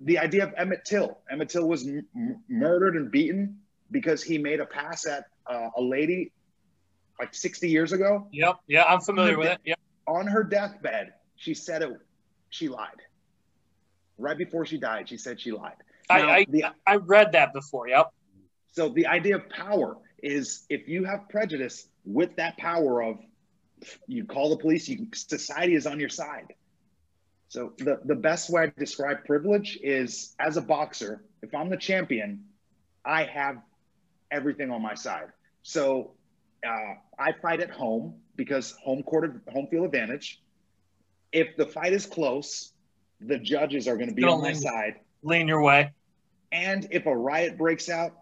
[0.00, 1.18] The idea of Emmett Till.
[1.30, 2.06] Emmett Till was m-
[2.48, 3.60] murdered and beaten
[3.90, 6.32] because he made a pass at uh, a lady
[7.18, 8.28] like 60 years ago.
[8.32, 8.56] Yep.
[8.66, 9.60] Yeah, I'm familiar with de- it.
[9.64, 9.78] Yep.
[10.06, 11.90] On her deathbed, she said it.
[12.50, 13.00] She lied.
[14.18, 15.76] Right before she died, she said she lied.
[16.08, 17.88] Now, I I, the, I read that before.
[17.88, 18.12] Yep.
[18.72, 23.18] So the idea of power is if you have prejudice with that power of
[24.06, 26.54] you call the police, you society is on your side.
[27.48, 31.76] So the, the best way to describe privilege is as a boxer, if I'm the
[31.76, 32.44] champion,
[33.04, 33.58] I have
[34.30, 35.28] everything on my side.
[35.62, 36.12] So
[36.66, 40.42] uh, I fight at home because home court home field advantage.
[41.32, 42.72] If the fight is close,
[43.20, 44.96] the judges are going to be on my side.
[45.22, 45.92] Lean your way.
[46.52, 48.12] And if a riot breaks out,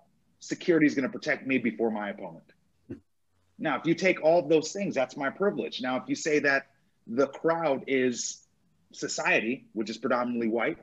[0.40, 2.44] security is going to protect me before my opponent.
[3.58, 5.80] Now, if you take all of those things, that's my privilege.
[5.80, 6.66] Now, if you say that
[7.06, 8.46] the crowd is
[8.92, 10.78] society, which is predominantly white,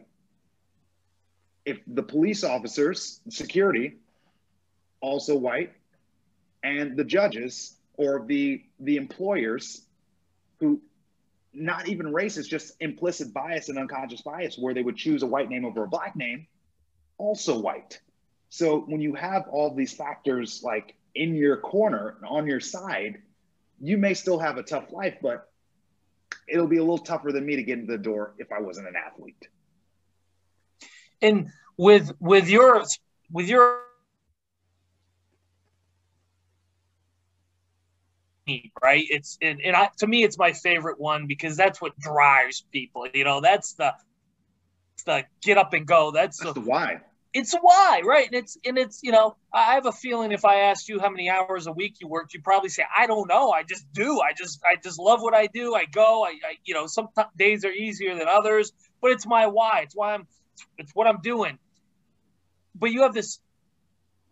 [1.66, 3.98] if the police officers, security,
[5.02, 5.74] also white,
[6.64, 9.82] and the judges or the the employers
[10.60, 10.82] who
[11.54, 15.50] not even racist, just implicit bias and unconscious bias, where they would choose a white
[15.50, 16.48] name over a black name,
[17.18, 18.00] also white.
[18.50, 23.21] So when you have all these factors like in your corner on your side,
[23.80, 25.50] you may still have a tough life, but
[26.47, 28.88] it'll be a little tougher than me to get into the door if I wasn't
[28.88, 29.47] an athlete.
[31.21, 32.84] And with with your
[33.32, 33.82] with your
[38.82, 39.06] right?
[39.10, 43.08] It's and, and I, to me it's my favorite one because that's what drives people
[43.13, 43.39] you know?
[43.41, 43.93] That's the
[45.06, 46.12] the get up and go.
[46.12, 47.02] That's, that's the, the why
[47.34, 48.26] it's why right?
[48.26, 51.10] And it's and it's you know i have a feeling if i asked you how
[51.10, 53.52] many hours a week you worked you'd probably say i don't know.
[53.52, 54.20] I just do.
[54.20, 55.76] I just i just love what i do.
[55.76, 56.24] I go.
[56.24, 59.82] I, I you know some days are easier than others but it's my why.
[59.84, 60.28] It's why i'm
[60.78, 61.58] it's what i'm doing.
[62.76, 63.39] But you have this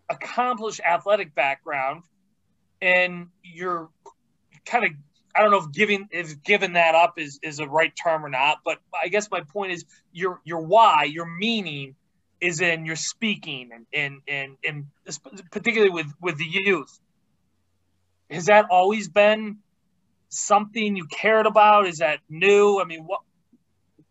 [0.09, 2.03] accomplished athletic background
[2.81, 3.89] and you're
[4.65, 4.91] kind of
[5.35, 8.29] I don't know if giving if giving that up is, is a right term or
[8.29, 11.95] not, but I guess my point is your your why, your meaning
[12.41, 14.86] is in your speaking and and and, and
[15.52, 16.99] particularly with with the youth.
[18.30, 19.58] Has that always been
[20.30, 21.88] something you cared about?
[21.88, 22.80] Is that new?
[22.80, 23.21] I mean what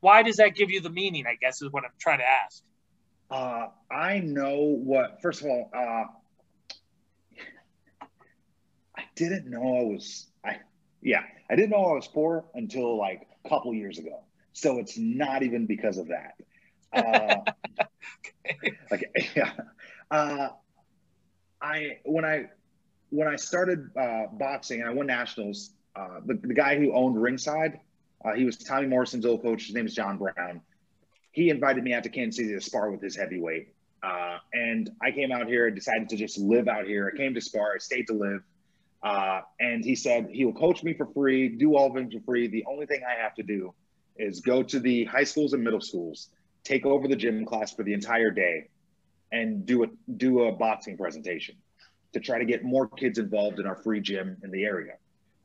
[0.00, 2.62] why does that give you the meaning i guess is what i'm trying to ask.
[3.30, 6.04] Uh, i know what first of all uh,
[8.96, 10.56] i didn't know i was i
[11.02, 14.22] yeah i didn't know i was poor until like a couple years ago.
[14.52, 16.34] So it's not even because of that.
[16.92, 17.36] Uh,
[18.90, 19.52] like yeah.
[20.10, 20.48] Uh,
[21.60, 22.50] I when I
[23.10, 27.20] when I started uh, boxing and I won nationals, uh, the, the guy who owned
[27.20, 27.80] Ringside,
[28.24, 29.66] uh, he was Tommy Morrison's old coach.
[29.66, 30.60] His name is John Brown.
[31.32, 33.74] he invited me out to Kansas City to spar with his heavyweight.
[34.02, 37.10] Uh, and I came out here decided to just live out here.
[37.12, 38.42] I came to spar, I stayed to live.
[39.02, 42.20] Uh, and he said he will coach me for free, do all of them for
[42.20, 42.48] free.
[42.48, 43.72] The only thing I have to do
[44.16, 46.30] is go to the high schools and middle schools,
[46.64, 48.68] take over the gym class for the entire day,
[49.32, 51.56] and do a do a boxing presentation
[52.12, 54.94] to try to get more kids involved in our free gym in the area.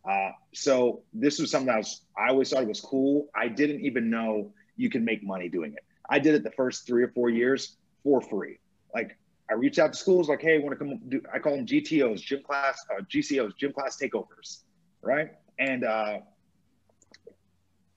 [0.10, 3.28] Uh, so this was something I was I always thought was cool.
[3.36, 5.84] I didn't even know you can make money doing it.
[6.10, 8.60] I did it the first three or four years for free.
[8.94, 9.18] Like
[9.50, 11.22] I reached out to schools like, hey, want to come do?
[11.34, 14.64] I call them GTOs, gym class, uh, GCOs, gym class takeovers,
[15.02, 15.32] right?
[15.60, 16.20] And uh,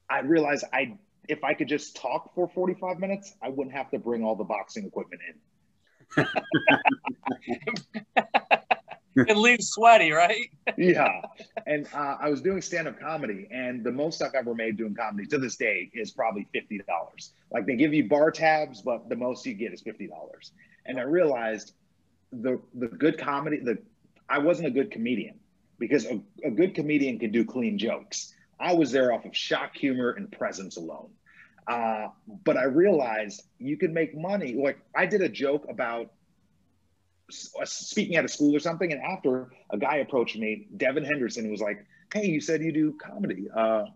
[0.09, 3.99] I realized I if I could just talk for 45 minutes, I wouldn't have to
[3.99, 5.35] bring all the boxing equipment in.
[9.17, 10.51] and leave sweaty, right?
[10.77, 11.23] yeah.
[11.67, 14.95] And uh, I was doing stand up comedy, and the most I've ever made doing
[14.95, 16.81] comedy to this day is probably $50.
[17.51, 20.11] Like they give you bar tabs, but the most you get is $50.
[20.85, 21.73] And I realized
[22.33, 23.79] the, the good comedy, the
[24.29, 25.39] I wasn't a good comedian
[25.79, 28.35] because a, a good comedian can do clean jokes.
[28.59, 31.11] I was there off of shock humor and presence alone.
[31.67, 32.09] Uh,
[32.45, 34.55] but I realized you can make money.
[34.55, 36.13] Like I did a joke about
[37.31, 41.61] speaking at a school or something, and after a guy approached me, Devin Henderson, was
[41.61, 43.49] like, "Hey, you said you do comedy.
[43.55, 43.87] Uh,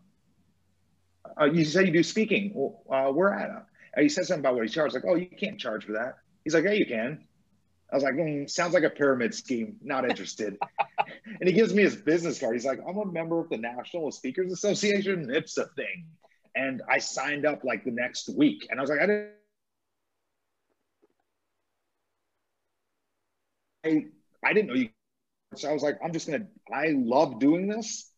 [1.40, 2.52] uh, you said you do speaking.
[2.54, 3.50] Well, uh, where at?"
[3.94, 4.94] And he said something about what he charged.
[4.94, 7.24] Like, "Oh, you can't charge for that." He's like, "Yeah, you can."
[7.92, 9.76] I was like, mm, "Sounds like a pyramid scheme.
[9.82, 10.56] Not interested."
[11.40, 12.54] and he gives me his business card.
[12.54, 15.30] He's like, "I'm a member of the National Speakers Association.
[15.30, 16.06] It's a thing."
[16.54, 19.30] And I signed up like the next week, and I was like, "I didn't."
[23.84, 24.04] I
[24.44, 24.90] I didn't know you.
[25.56, 26.46] So I was like, I'm just gonna.
[26.72, 28.12] I love doing this,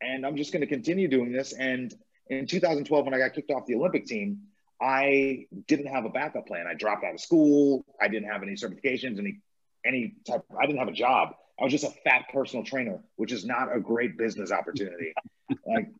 [0.00, 1.52] and I'm just gonna continue doing this.
[1.52, 1.94] And
[2.28, 4.40] in 2012, when I got kicked off the Olympic team,
[4.82, 6.66] I didn't have a backup plan.
[6.66, 7.84] I dropped out of school.
[8.00, 9.40] I didn't have any certifications, any
[9.84, 10.42] any type.
[10.60, 11.34] I didn't have a job.
[11.60, 15.12] I was just a fat personal trainer, which is not a great business opportunity.
[15.66, 15.90] like,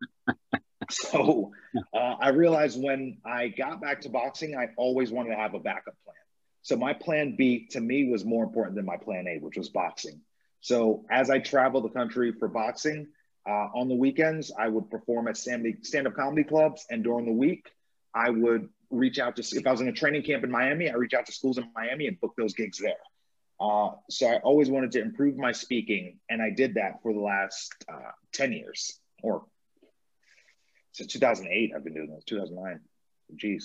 [0.91, 1.53] so
[1.95, 5.61] uh, I realized when I got back to boxing, I always wanted to have a
[5.61, 6.17] backup plan.
[6.63, 9.69] So my plan B to me was more important than my plan A, which was
[9.69, 10.21] boxing.
[10.61, 13.09] So as I travel the country for boxing,
[13.47, 15.67] uh, on the weekends, I would perform at stand
[16.07, 16.87] up comedy clubs.
[16.91, 17.67] And during the week,
[18.15, 20.95] I would reach out to, if I was in a training camp in Miami, I
[20.95, 22.95] reach out to schools in Miami and book those gigs there.
[23.61, 26.19] Uh, so I always wanted to improve my speaking.
[26.29, 29.45] And I did that for the last uh, 10 years or
[30.93, 31.73] since 2008.
[31.75, 32.81] I've been doing this, 2009.
[33.37, 33.65] Jeez,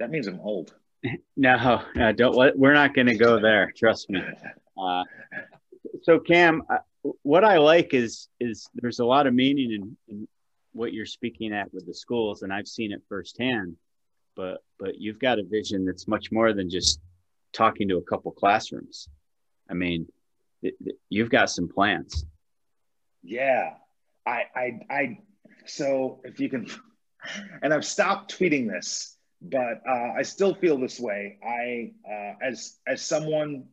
[0.00, 0.74] that means I'm old.
[1.36, 3.72] No, no don't we're not going to go there.
[3.76, 4.22] Trust me.
[4.80, 5.02] Uh,
[6.02, 6.76] so Cam, uh,
[7.22, 10.28] what I like is, is there's a lot of meaning in, in
[10.72, 13.76] what you're speaking at with the schools and I've seen it firsthand,
[14.36, 17.00] but, but you've got a vision that's much more than just
[17.52, 19.08] talking to a couple classrooms.
[19.70, 20.06] I mean,
[20.62, 22.24] it, it, you've got some plans.
[23.22, 23.74] Yeah.
[24.26, 25.18] I, I, I,
[25.66, 26.66] so if you can,
[27.62, 31.38] and I've stopped tweeting this but uh, I still feel this way.
[31.44, 33.64] I, uh, as as someone,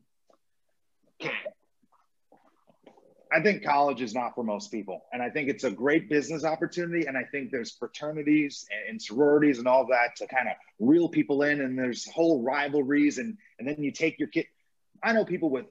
[3.31, 6.43] I think college is not for most people, and I think it's a great business
[6.43, 7.05] opportunity.
[7.05, 11.43] And I think there's fraternities and, sororities and all that to kind of reel people
[11.43, 14.47] in, and there's whole rivalries, and and then you take your kid.
[15.03, 15.65] I know people with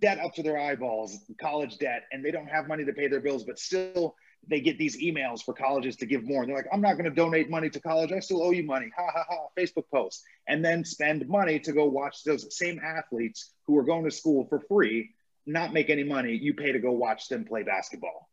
[0.00, 3.20] debt up to their eyeballs, college debt, and they don't have money to pay their
[3.20, 4.14] bills, but still
[4.48, 6.42] they get these emails for colleges to give more.
[6.42, 8.12] And they're like, I'm not going to donate money to college.
[8.12, 8.90] I still owe you money.
[8.96, 9.46] Ha ha ha.
[9.56, 10.24] Facebook post.
[10.48, 14.46] And then spend money to go watch those same athletes who are going to school
[14.48, 15.10] for free,
[15.46, 16.38] not make any money.
[16.40, 18.28] You pay to go watch them play basketball.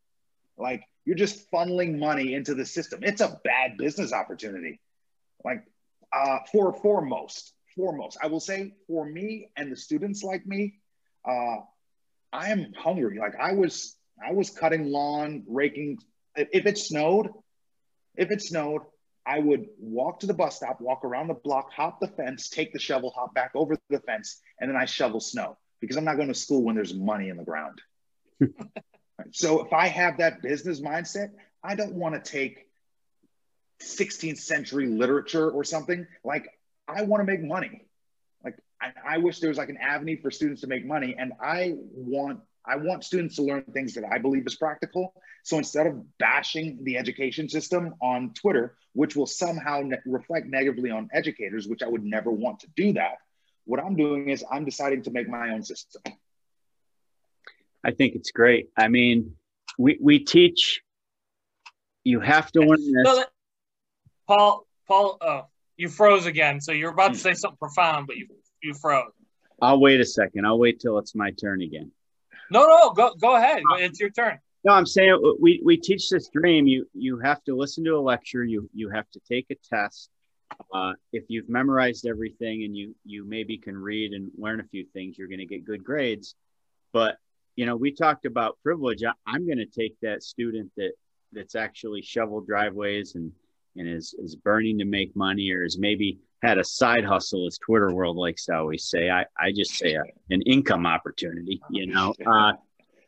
[0.57, 2.99] Like you're just funneling money into the system.
[3.03, 4.79] It's a bad business opportunity.
[5.43, 5.63] Like
[6.13, 10.75] uh, for foremost, foremost, I will say for me and the students like me,
[11.27, 11.57] uh,
[12.31, 13.17] I am hungry.
[13.19, 15.97] Like I was I was cutting lawn, raking.
[16.35, 17.29] If it snowed,
[18.15, 18.81] if it snowed,
[19.25, 22.73] I would walk to the bus stop, walk around the block, hop the fence, take
[22.73, 26.15] the shovel, hop back over the fence, and then I shovel snow because I'm not
[26.15, 27.81] going to school when there's money in the ground.
[29.31, 31.31] so if I have that business mindset,
[31.63, 32.67] I don't want to take
[33.81, 36.05] 16th century literature or something.
[36.23, 36.47] Like
[36.87, 37.85] I want to make money.
[38.43, 41.33] Like I, I wish there was like an avenue for students to make money, and
[41.41, 45.13] I want I want students to learn things that I believe is practical.
[45.43, 50.91] So instead of bashing the education system on Twitter, which will somehow ne- reflect negatively
[50.91, 53.17] on educators, which I would never want to do that,
[53.69, 56.01] what I'm doing is I'm deciding to make my own system.
[57.85, 58.69] I think it's great.
[58.75, 59.35] I mean,
[59.77, 60.81] we, we teach,
[62.03, 63.25] you have to learn this.
[64.27, 65.45] Paul, Paul, oh,
[65.77, 66.59] You froze again.
[66.59, 67.27] So you're about to hmm.
[67.27, 68.27] say something profound, but you
[68.63, 69.11] you froze.
[69.61, 70.45] I'll wait a second.
[70.45, 71.91] I'll wait till it's my turn again.
[72.49, 73.61] No, no, go go ahead.
[73.71, 73.77] Ah.
[73.77, 74.39] It's your turn.
[74.65, 76.65] No, I'm saying we, we teach this dream.
[76.65, 78.43] You you have to listen to a lecture.
[78.43, 80.09] You you have to take a test.
[80.73, 84.85] Uh, if you've memorized everything and you you maybe can read and learn a few
[84.93, 86.35] things, you're going to get good grades.
[86.93, 87.17] But
[87.55, 89.03] you know, we talked about privilege.
[89.03, 90.91] I, I'm going to take that student that
[91.31, 93.31] that's actually shoveled driveways and
[93.75, 97.57] and is is burning to make money or is maybe had a side hustle, as
[97.57, 99.09] Twitter world likes to always say.
[99.09, 101.61] I I just say a, an income opportunity.
[101.69, 102.13] You know.
[102.25, 102.53] Uh,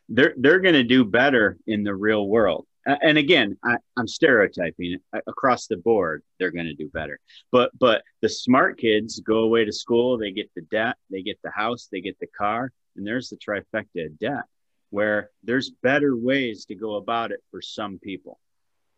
[0.08, 2.66] they're they're going to do better in the real world.
[2.84, 6.22] And again, I, am stereotyping across the board.
[6.38, 7.20] They're going to do better,
[7.52, 10.18] but but the smart kids go away to school.
[10.18, 13.36] They get the debt, they get the house, they get the car, and there's the
[13.36, 14.44] trifecta of debt.
[14.90, 18.38] Where there's better ways to go about it for some people.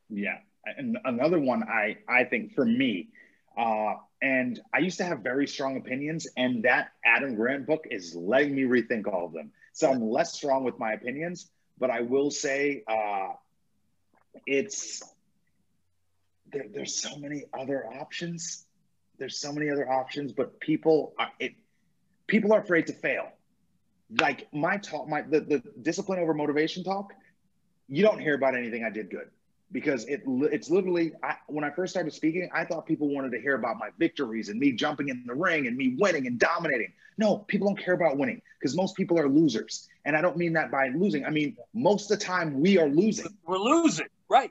[0.08, 3.10] Yeah, and another one I I think for me,
[3.56, 8.14] uh, and I used to have very strong opinions, and that Adam Grant book is
[8.14, 9.52] letting me rethink all of them.
[9.74, 13.34] So I'm less strong with my opinions, but I will say uh,
[14.46, 15.02] it's
[16.52, 18.66] there, there's so many other options.
[19.18, 21.54] There's so many other options, but people are, it
[22.26, 23.28] people are afraid to fail.
[24.20, 27.12] Like my talk, my the, the discipline over motivation talk,
[27.88, 29.30] you don't hear about anything I did good
[29.74, 33.40] because it it's literally I, when I first started speaking, I thought people wanted to
[33.40, 36.92] hear about my victories and me jumping in the ring and me winning and dominating.
[37.18, 40.52] No, people don't care about winning because most people are losers, and I don't mean
[40.54, 41.24] that by losing.
[41.24, 43.26] I mean most of the time we are losing.
[43.46, 44.50] We're losing, right?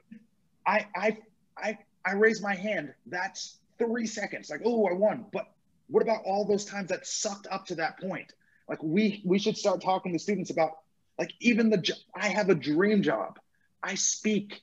[0.66, 1.18] I I
[1.58, 2.94] I I raise my hand.
[3.06, 4.50] That's three seconds.
[4.50, 5.26] Like oh, I won.
[5.32, 5.52] But
[5.88, 8.34] what about all those times that sucked up to that point?
[8.68, 10.72] Like we we should start talking to students about
[11.20, 13.40] like even the I have a dream job.
[13.82, 14.62] I speak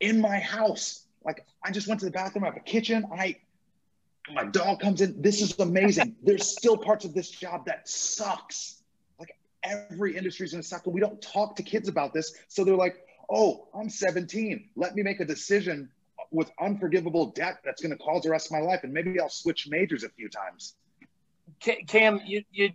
[0.00, 1.04] in my house.
[1.24, 3.06] Like I just went to the bathroom, I have a kitchen.
[3.12, 3.36] I
[4.32, 5.20] my dog comes in.
[5.22, 6.16] This is amazing.
[6.22, 8.82] There's still parts of this job that sucks.
[9.18, 12.34] Like every industry is gonna suck, but we don't talk to kids about this.
[12.48, 12.96] So they're like,
[13.30, 14.70] oh, I'm 17.
[14.76, 15.90] Let me make a decision
[16.30, 18.80] with unforgivable debt that's gonna cause the rest of my life.
[18.84, 20.74] And maybe I'll switch majors a few times.
[21.60, 22.70] Cam, you, you,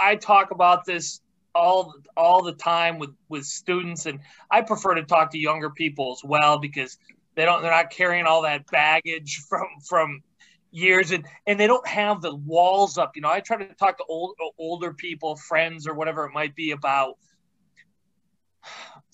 [0.00, 1.20] I talk about this
[1.56, 4.20] all all the time with with students and
[4.50, 6.98] I prefer to talk to younger people as well because
[7.34, 10.22] they don't they're not carrying all that baggage from from
[10.70, 13.96] years and and they don't have the walls up you know I try to talk
[13.98, 17.16] to old older people friends or whatever it might be about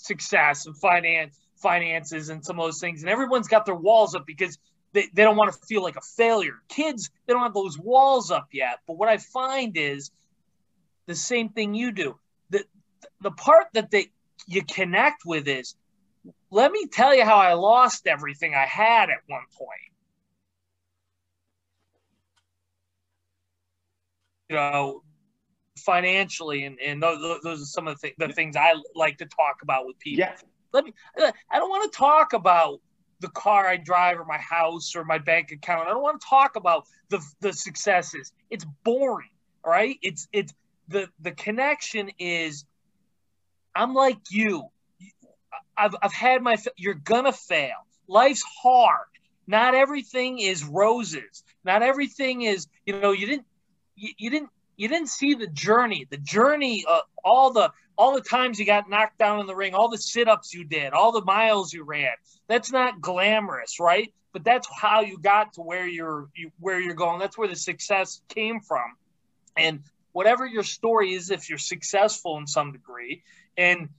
[0.02, 3.02] success and finance finances and some of those things.
[3.02, 4.58] And everyone's got their walls up because
[4.92, 6.56] they, they don't want to feel like a failure.
[6.68, 8.80] Kids they don't have those walls up yet.
[8.86, 10.10] But what i find is
[11.06, 12.18] the same thing you do.
[12.50, 12.64] The
[13.20, 14.10] the part that they
[14.46, 15.74] you connect with is
[16.50, 19.70] let me tell you how I lost everything I had at one point.
[24.48, 25.02] You know,
[25.82, 29.26] financially, and, and those, those are some of the, th- the things I like to
[29.26, 30.20] talk about with people.
[30.20, 30.36] Yeah.
[30.72, 32.80] Let me, uh, I don't want to talk about
[33.20, 35.86] the car I drive or my house or my bank account.
[35.86, 38.32] I don't want to talk about the, the successes.
[38.50, 39.28] It's boring.
[39.64, 39.98] All right.
[40.02, 40.52] It's, it's
[40.88, 42.64] the, the connection is
[43.74, 44.64] I'm like you.
[45.76, 47.76] I've, I've had my, you're going to fail.
[48.08, 49.06] Life's hard.
[49.46, 51.44] Not everything is roses.
[51.64, 53.46] Not everything is, you know, you didn't,
[53.94, 58.20] you, you didn't, you didn't see the journey, the journey, uh, all the, all the
[58.20, 61.24] times you got knocked down in the ring, all the sit-ups you did, all the
[61.24, 62.12] miles you ran.
[62.48, 64.12] That's not glamorous, right?
[64.32, 67.18] But that's how you got to where you're, you, where you're going.
[67.18, 68.96] That's where the success came from.
[69.56, 69.80] And
[70.12, 73.22] whatever your story is, if you're successful in some degree,
[73.56, 73.90] and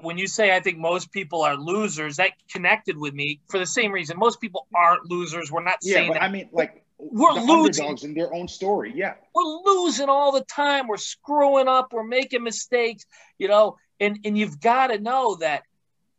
[0.00, 3.66] when you say I think most people are losers, that connected with me for the
[3.66, 4.18] same reason.
[4.18, 5.50] Most people aren't losers.
[5.50, 6.22] We're not yeah, saying but that.
[6.22, 8.92] I mean, like we're losing in their own story.
[8.94, 10.86] Yeah, we're losing all the time.
[10.86, 11.92] We're screwing up.
[11.92, 13.04] We're making mistakes.
[13.38, 15.64] You know, and and you've got to know that.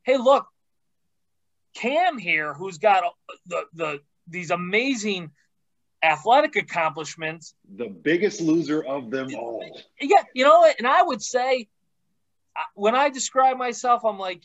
[0.03, 0.45] Hey, look,
[1.75, 3.03] Cam here, who's got
[3.45, 5.31] the the these amazing
[6.03, 7.55] athletic accomplishments.
[7.77, 9.63] The biggest loser of them all.
[10.01, 11.69] Yeah, you know, and I would say
[12.75, 14.43] when I describe myself, I'm like,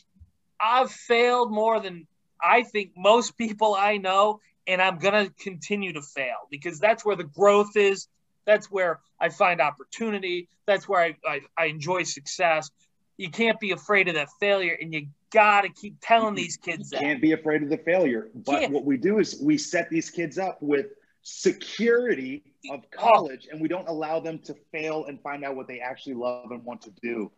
[0.59, 2.07] I've failed more than
[2.41, 4.39] I think most people I know,
[4.69, 8.07] and I'm gonna continue to fail because that's where the growth is.
[8.45, 10.47] That's where I find opportunity.
[10.65, 12.69] That's where I, I, I enjoy success.
[13.17, 16.91] You can't be afraid of that failure, and you got to keep telling these kids
[16.91, 17.03] you that.
[17.03, 18.29] Can't be afraid of the failure.
[18.33, 18.71] But Can't.
[18.71, 20.87] what we do is we set these kids up with
[21.23, 22.97] security of oh.
[22.97, 26.51] college, and we don't allow them to fail and find out what they actually love
[26.51, 27.31] and want to do.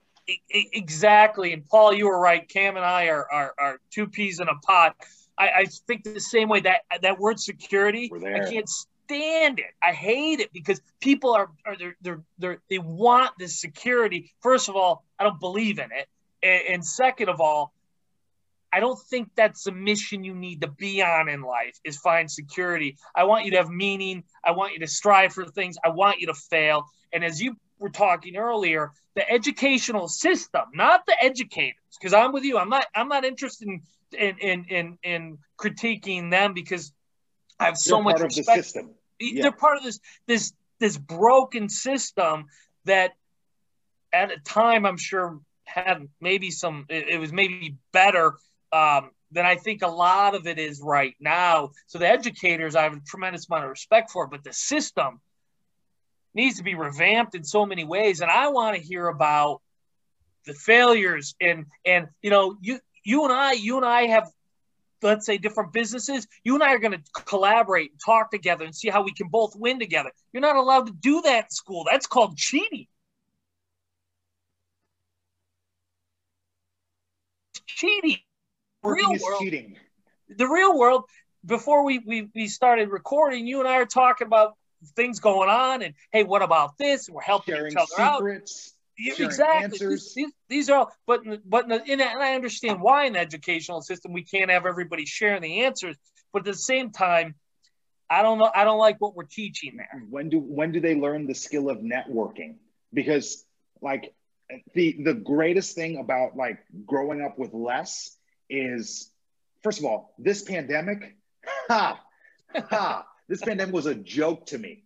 [0.49, 1.51] Exactly.
[1.53, 2.47] And Paul, you were right.
[2.47, 4.95] Cam and I are, are, are two peas in a pot.
[5.41, 8.11] I, I think the same way that that word security.
[8.13, 9.73] I can't stand it.
[9.81, 14.31] I hate it because people are, are they're, they're, they're, they want this security.
[14.41, 16.07] First of all, I don't believe in it,
[16.43, 17.73] and, and second of all,
[18.71, 22.31] I don't think that's the mission you need to be on in life is find
[22.31, 22.97] security.
[23.15, 24.23] I want you to have meaning.
[24.45, 25.75] I want you to strive for things.
[25.83, 26.85] I want you to fail.
[27.11, 32.45] And as you were talking earlier, the educational system, not the educators, because I'm with
[32.45, 32.57] you.
[32.57, 33.81] I'm not I'm not interested in
[34.13, 36.91] in in in, in critiquing them because
[37.59, 38.65] I have so They're much of the respect.
[38.65, 38.91] system.
[39.19, 42.45] They're part of this this this broken system
[42.85, 43.11] that
[44.11, 48.33] at a time I'm sure had maybe some it, it was maybe better
[48.71, 51.71] um, than I think a lot of it is right now.
[51.87, 55.21] So the educators I have a tremendous amount of respect for, but the system
[56.33, 58.21] needs to be revamped in so many ways.
[58.21, 59.61] And I want to hear about
[60.45, 64.29] the failures and and you know you you and I you and I have
[65.01, 68.75] let's say different businesses you and I are going to collaborate and talk together and
[68.75, 70.11] see how we can both win together.
[70.33, 71.85] You're not allowed to do that in school.
[71.89, 72.87] That's called cheating.
[77.65, 78.17] Cheating.
[78.83, 79.77] Real world cheating.
[80.29, 81.05] the real world
[81.45, 84.55] before we, we we started recording you and i are talking about
[84.95, 88.17] things going on and hey what about this and we're helping Sharing each other out
[88.17, 88.73] secrets.
[88.73, 89.87] Sharing exactly.
[89.87, 93.81] These, these, these are all but but in and i understand why in the educational
[93.81, 95.95] system we can't have everybody sharing the answers
[96.33, 97.35] but at the same time
[98.09, 100.03] i don't know i don't like what we're teaching there.
[100.09, 102.55] When do when do they learn the skill of networking?
[102.93, 103.45] Because
[103.81, 104.13] like
[104.73, 108.15] the the greatest thing about like growing up with less
[108.49, 109.09] is
[109.63, 111.15] first of all this pandemic
[111.67, 111.99] ha
[112.53, 114.83] ha this pandemic was a joke to me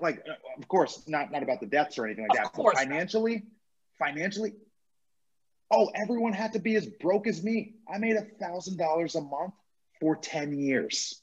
[0.00, 2.74] Like uh, of course not not about the deaths or anything like Of that course
[2.74, 2.88] but not.
[2.88, 3.42] financially
[3.98, 4.52] financially
[5.70, 9.20] oh everyone had to be as broke as me i made a thousand dollars a
[9.20, 9.54] month
[10.00, 11.20] for 10 years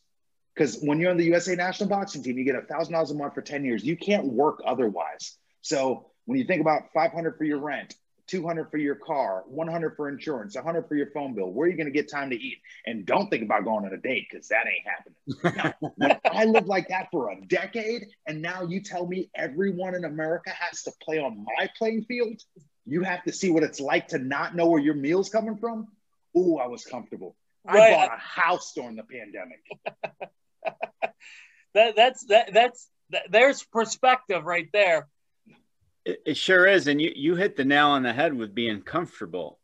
[0.53, 3.15] because when you're on the USA national boxing team, you get a thousand dollars a
[3.15, 3.83] month for 10 years.
[3.83, 5.37] You can't work otherwise.
[5.61, 7.95] So when you think about 500 for your rent,
[8.31, 11.75] 200 for your car, 100 for insurance, 100 for your phone bill, where are you
[11.75, 12.59] going to get time to eat?
[12.85, 15.75] And don't think about going on a date because that ain't happening.
[15.97, 20.05] Now, I lived like that for a decade, and now you tell me everyone in
[20.05, 22.41] America has to play on my playing field,
[22.85, 25.87] you have to see what it's like to not know where your meal's coming from.
[26.37, 27.35] Ooh, I was comfortable.
[27.67, 29.59] I bought a house during the pandemic.
[31.73, 35.07] that that's that that's that, there's perspective right there
[36.05, 36.87] It, it sure is.
[36.87, 39.59] And you, you hit the nail on the head with being comfortable.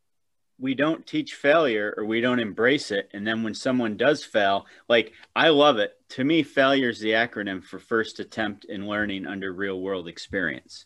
[0.59, 3.09] We don't teach failure or we don't embrace it.
[3.13, 5.93] And then when someone does fail, like I love it.
[6.09, 10.85] To me, failure is the acronym for first attempt in learning under real world experience.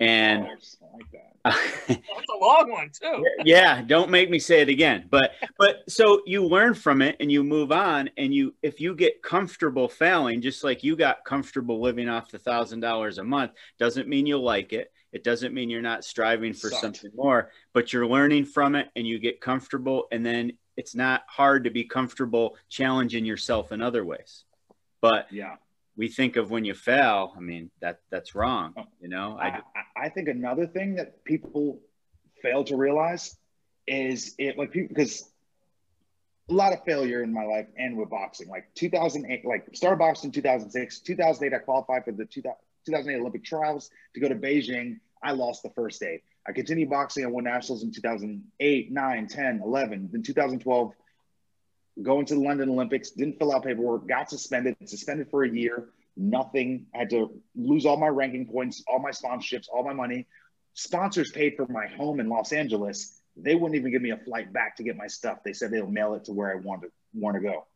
[0.00, 1.22] And Oh, like that.
[1.88, 2.00] that's
[2.34, 6.44] a long one too yeah don't make me say it again but but so you
[6.44, 10.64] learn from it and you move on and you if you get comfortable failing just
[10.64, 14.72] like you got comfortable living off the thousand dollars a month doesn't mean you'll like
[14.72, 16.80] it it doesn't mean you're not striving for Sucked.
[16.82, 21.22] something more but you're learning from it and you get comfortable and then it's not
[21.28, 24.42] hard to be comfortable challenging yourself in other ways
[25.00, 25.54] but Yeah.
[25.96, 29.60] We think of when you fail i mean that that's wrong oh, you know I,
[29.96, 31.80] i think another thing that people
[32.42, 33.36] fail to realize
[33.86, 35.24] is it like people because
[36.48, 38.48] a lot of failure in my life and with boxing.
[38.48, 43.44] Like 2008, like started boxing in 2006, 2008 I qualified for the 2000 2008 Olympic
[43.44, 45.00] trials to go to Beijing.
[45.22, 46.22] I lost the first day.
[46.46, 47.24] I continued boxing.
[47.24, 50.08] I won nationals in 2008, 9, 10, 11.
[50.12, 50.92] Then 2012,
[52.02, 55.88] going to the London Olympics, didn't fill out paperwork, got suspended, suspended for a year,
[56.16, 56.86] nothing.
[56.94, 60.26] I had to lose all my ranking points, all my sponsorships, all my money.
[60.74, 63.20] Sponsors paid for my home in Los Angeles.
[63.36, 65.38] They wouldn't even give me a flight back to get my stuff.
[65.44, 67.66] They said they'll mail it to where I want to want to go.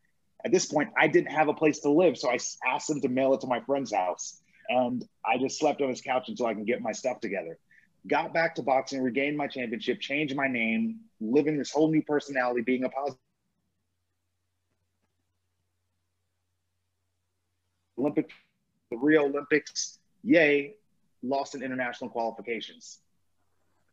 [0.45, 3.09] At this point, I didn't have a place to live, so I asked them to
[3.09, 6.55] mail it to my friend's house, and I just slept on his couch until I
[6.55, 7.59] can get my stuff together.
[8.07, 12.63] Got back to boxing, regained my championship, changed my name, living this whole new personality,
[12.63, 13.19] being a positive.
[18.01, 18.31] Olympic,
[18.91, 20.75] the Rio Olympics, yay,
[21.23, 22.99] lost in international qualifications.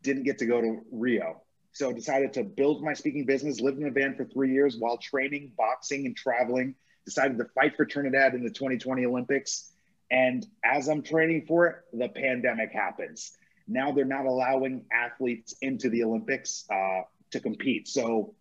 [0.02, 1.42] Didn't get to go to Rio.
[1.74, 4.98] So decided to build my speaking business, lived in a van for three years while
[4.98, 6.76] training, boxing, and traveling.
[7.06, 9.72] Decided to fight for Trinidad in the 2020 Olympics.
[10.10, 13.38] And as I'm training for it, the pandemic happens.
[13.68, 17.02] Now they're not allowing athletes into the Olympics uh,
[17.32, 17.88] to compete.
[17.88, 18.34] So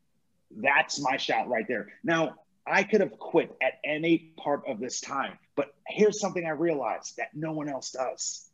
[0.51, 1.89] that's my shot right there.
[2.05, 2.37] Now,
[2.67, 7.17] I could have quit at any part of this time, but here's something I realized
[7.19, 8.49] that no one else does.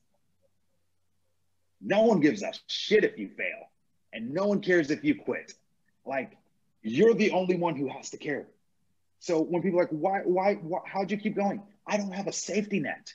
[1.80, 3.70] No one gives a shit if you fail,
[4.12, 5.54] and no one cares if you quit.
[6.04, 6.36] Like,
[6.82, 8.46] you're the only one who has to care.
[9.20, 11.62] So when people are like, why, why, why, how'd you keep going?
[11.86, 13.14] I don't have a safety net.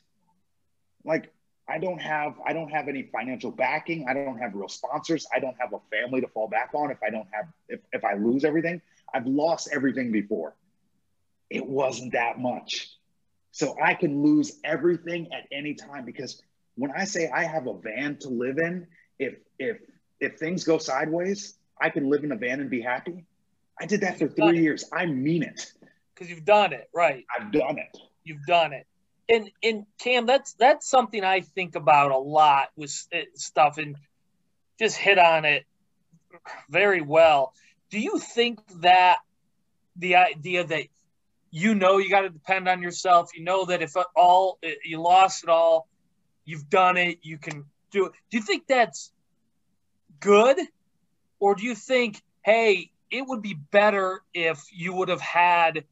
[1.03, 1.33] Like
[1.67, 4.05] I don't have, I don't have any financial backing.
[4.07, 5.27] I don't have real sponsors.
[5.35, 8.05] I don't have a family to fall back on if I don't have, if, if
[8.05, 8.81] I lose everything.
[9.13, 10.55] I've lost everything before.
[11.49, 12.89] It wasn't that much.
[13.51, 16.41] So I can lose everything at any time because
[16.75, 18.87] when I say I have a van to live in,
[19.17, 19.77] if if
[20.19, 23.25] if things go sideways, I can live in a van and be happy.
[23.79, 24.85] I did that for three years.
[24.91, 25.71] I mean it.
[26.13, 27.25] Because you've done it, right?
[27.35, 27.97] I've done it.
[28.23, 28.85] You've done it.
[29.29, 33.95] And and Cam, that's that's something I think about a lot with eh, stuff, and
[34.79, 35.65] just hit on it
[36.69, 37.53] very well.
[37.89, 39.17] Do you think that
[39.95, 40.83] the idea that
[41.51, 45.43] you know you got to depend on yourself, you know that if all you lost
[45.43, 45.87] it all,
[46.45, 48.11] you've done it, you can do it.
[48.29, 49.11] Do you think that's
[50.19, 50.57] good,
[51.39, 55.85] or do you think, hey, it would be better if you would have had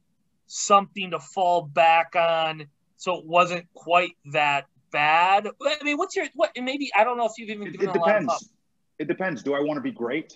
[0.46, 5.48] something to fall back on so it wasn't quite that bad?
[5.62, 6.52] I mean, what's your what?
[6.56, 8.50] Maybe I don't know if you've even given it, it depends.
[8.98, 9.42] It depends.
[9.42, 10.34] Do I want to be great?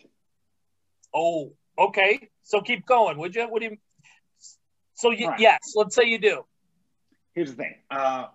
[1.15, 2.29] Oh, okay.
[2.43, 3.49] So keep going, would you?
[3.51, 3.77] Would you?
[5.01, 5.41] So you, right.
[5.41, 6.45] yes, let's say you do.
[7.33, 7.75] Here's the thing.
[7.91, 8.27] Uh,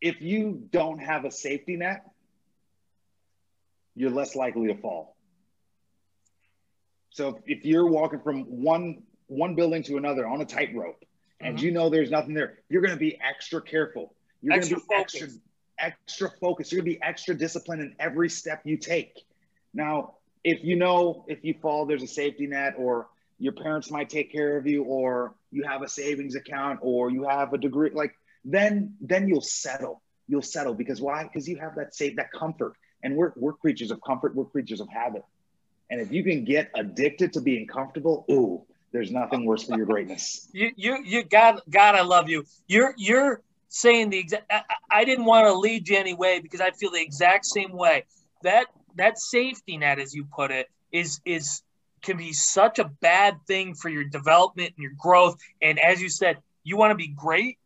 [0.00, 2.06] if you don't have a safety net,
[3.94, 5.14] you're less likely to fall.
[7.10, 11.04] So if you're walking from one one building to another on a tightrope,
[11.38, 11.66] and mm-hmm.
[11.66, 14.14] you know there's nothing there, you're going to be extra careful.
[14.40, 15.14] You're going to be focus.
[15.22, 15.28] extra
[15.78, 16.72] extra focused.
[16.72, 19.18] You're going to be extra disciplined in every step you take.
[19.74, 20.14] Now,
[20.44, 23.08] if you know if you fall, there's a safety net, or
[23.40, 27.24] your parents might take care of you, or you have a savings account, or you
[27.24, 28.14] have a degree, like
[28.44, 30.02] then then you'll settle.
[30.28, 31.24] You'll settle because why?
[31.24, 32.74] Because you have that safe, that comfort.
[33.02, 34.34] And we're we're creatures of comfort.
[34.36, 35.24] We're creatures of habit.
[35.90, 38.62] And if you can get addicted to being comfortable, ooh,
[38.92, 40.48] there's nothing worse for your greatness.
[40.52, 42.44] You you you God God, I love you.
[42.68, 44.44] You're you're saying the exact.
[44.50, 48.04] I, I didn't want to lead you anyway because I feel the exact same way.
[48.42, 48.66] That
[48.96, 51.62] that safety net, as you put it, is is
[52.02, 55.36] can be such a bad thing for your development and your growth.
[55.60, 57.58] And as you said, you want to be great.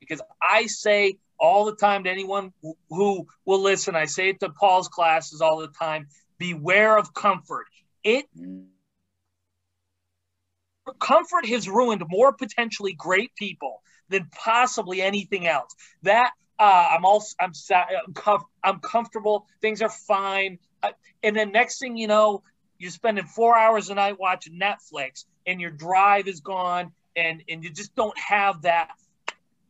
[0.00, 2.52] Because I say all the time to anyone
[2.88, 6.06] who will listen, I say it to Paul's classes all the time
[6.38, 7.66] beware of comfort.
[8.04, 8.26] It
[10.98, 15.74] comfort has ruined more potentially great people than possibly anything else.
[16.02, 16.32] That
[16.62, 17.52] uh, I'm also I'm
[18.24, 19.46] I'm, I'm comfortable.
[19.60, 20.60] Things are fine.
[20.80, 20.92] Uh,
[21.24, 22.44] and then next thing you know,
[22.78, 27.64] you're spending four hours a night watching Netflix, and your drive is gone, and and
[27.64, 28.90] you just don't have that.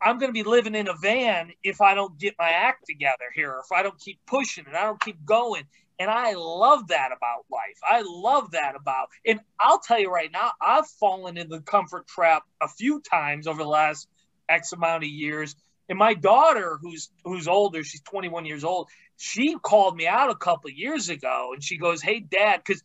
[0.02, 3.24] I'm going to be living in a van if I don't get my act together
[3.34, 5.62] here, if I don't keep pushing and I don't keep going.
[5.98, 7.78] And I love that about life.
[7.88, 12.08] I love that about, and I'll tell you right now, I've fallen in the comfort
[12.08, 14.08] trap a few times over the last
[14.48, 15.54] X amount of years
[15.92, 18.88] and my daughter, who's who's older, she's 21 years old,
[19.18, 22.82] she called me out a couple years ago, and she goes, "Hey, Dad," because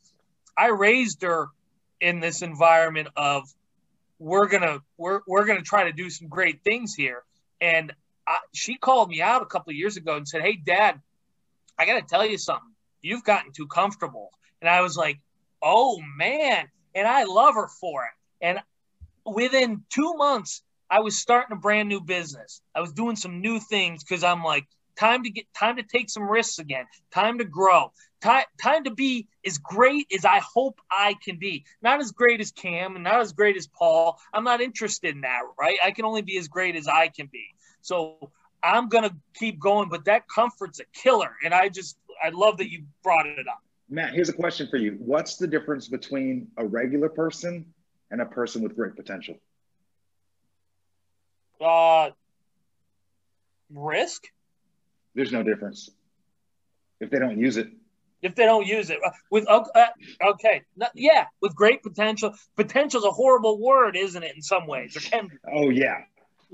[0.57, 1.47] I raised her
[2.01, 3.47] in this environment of
[4.19, 7.23] we're gonna we're we're gonna try to do some great things here,
[7.61, 7.93] and
[8.27, 10.99] I, she called me out a couple years ago and said, "Hey, Dad,
[11.79, 12.75] I got to tell you something.
[13.01, 14.31] You've gotten too comfortable,"
[14.61, 15.21] and I was like,
[15.61, 18.45] "Oh man!" And I love her for it.
[18.45, 18.59] And
[19.25, 22.61] within two months, I was starting a brand new business.
[22.75, 24.65] I was doing some new things because I'm like,
[24.97, 28.91] time to get time to take some risks again, time to grow, time time to
[28.91, 31.65] be as great as I hope I can be.
[31.81, 34.17] Not as great as Cam and not as great as Paul.
[34.33, 35.77] I'm not interested in that, right?
[35.83, 37.45] I can only be as great as I can be.
[37.81, 38.31] So
[38.63, 41.35] I'm gonna keep going, but that comfort's a killer.
[41.43, 43.61] And I just I love that you brought it up.
[43.89, 44.97] Matt, here's a question for you.
[44.99, 47.73] What's the difference between a regular person
[48.11, 49.37] and a person with great potential?
[51.61, 52.11] Uh,
[53.73, 54.23] risk.
[55.15, 55.89] There's no difference
[56.99, 57.67] if they don't use it.
[58.21, 59.63] If they don't use it uh, with uh,
[60.29, 60.63] okay,
[60.95, 62.33] yeah, with great potential.
[62.55, 64.35] Potential is a horrible word, isn't it?
[64.35, 65.29] In some ways, or can.
[65.53, 65.97] Oh yeah.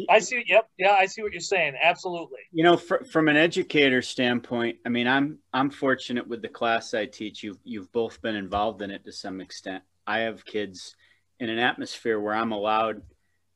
[0.10, 0.44] I see.
[0.48, 0.70] Yep.
[0.78, 1.76] Yeah, I see what you're saying.
[1.82, 2.40] Absolutely.
[2.52, 6.94] You know, for, from an educator standpoint, I mean, I'm I'm fortunate with the class
[6.94, 7.44] I teach.
[7.44, 9.84] You've you've both been involved in it to some extent.
[10.06, 10.96] I have kids
[11.40, 13.04] in an atmosphere where I'm allowed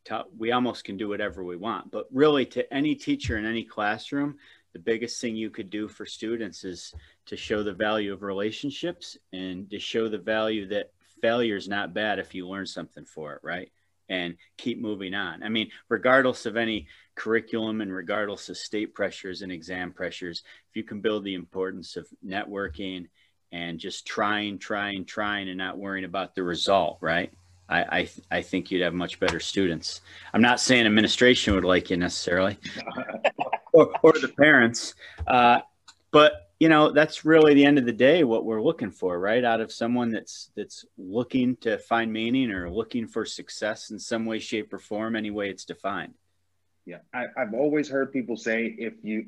[0.07, 1.91] to, we almost can do whatever we want.
[1.91, 4.37] But really, to any teacher in any classroom,
[4.73, 6.93] the biggest thing you could do for students is
[7.25, 10.91] to show the value of relationships and to show the value that
[11.21, 13.71] failure is not bad if you learn something for it, right?
[14.09, 15.43] And keep moving on.
[15.43, 20.75] I mean, regardless of any curriculum and regardless of state pressures and exam pressures, if
[20.75, 23.07] you can build the importance of networking
[23.51, 27.33] and just trying, trying, trying, and not worrying about the result, right?
[27.69, 30.01] I I, I think you'd have much better students.
[30.33, 32.57] I'm not saying administration would like you necessarily,
[33.73, 34.95] or, or the parents,
[35.27, 35.61] uh,
[36.11, 39.43] but you know that's really the end of the day what we're looking for right
[39.43, 44.25] out of someone that's that's looking to find meaning or looking for success in some
[44.25, 46.13] way shape or form any way it's defined
[46.87, 49.25] Yeah, I, I've always heard people say if you,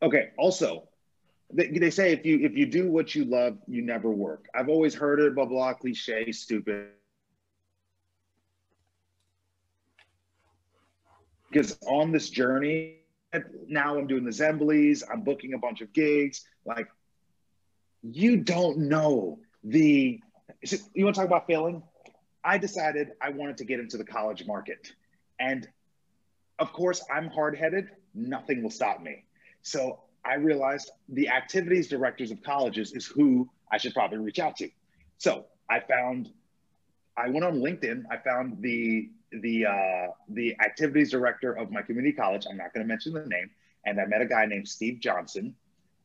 [0.00, 0.30] okay.
[0.38, 0.84] Also,
[1.52, 4.46] they, they say if you if you do what you love, you never work.
[4.54, 6.90] I've always heard it, blah blah, cliche, stupid.
[11.50, 12.96] Because on this journey,
[13.66, 16.46] now I'm doing the Zemblies, I'm booking a bunch of gigs.
[16.64, 16.88] Like,
[18.02, 20.20] you don't know the.
[20.94, 21.82] You want to talk about failing?
[22.44, 24.92] I decided I wanted to get into the college market,
[25.38, 25.68] and
[26.58, 27.88] of course, I'm hard headed.
[28.14, 29.24] Nothing will stop me.
[29.62, 34.56] So I realized the activities directors of colleges is who I should probably reach out
[34.56, 34.70] to.
[35.18, 36.30] So I found,
[37.16, 38.04] I went on LinkedIn.
[38.10, 42.46] I found the the uh, the activities director of my community college.
[42.48, 43.50] I'm not going to mention the name.
[43.84, 45.54] And I met a guy named Steve Johnson.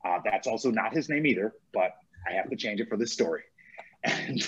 [0.05, 1.95] Uh, that's also not his name either, but
[2.30, 3.43] I have to change it for this story.
[4.05, 4.45] And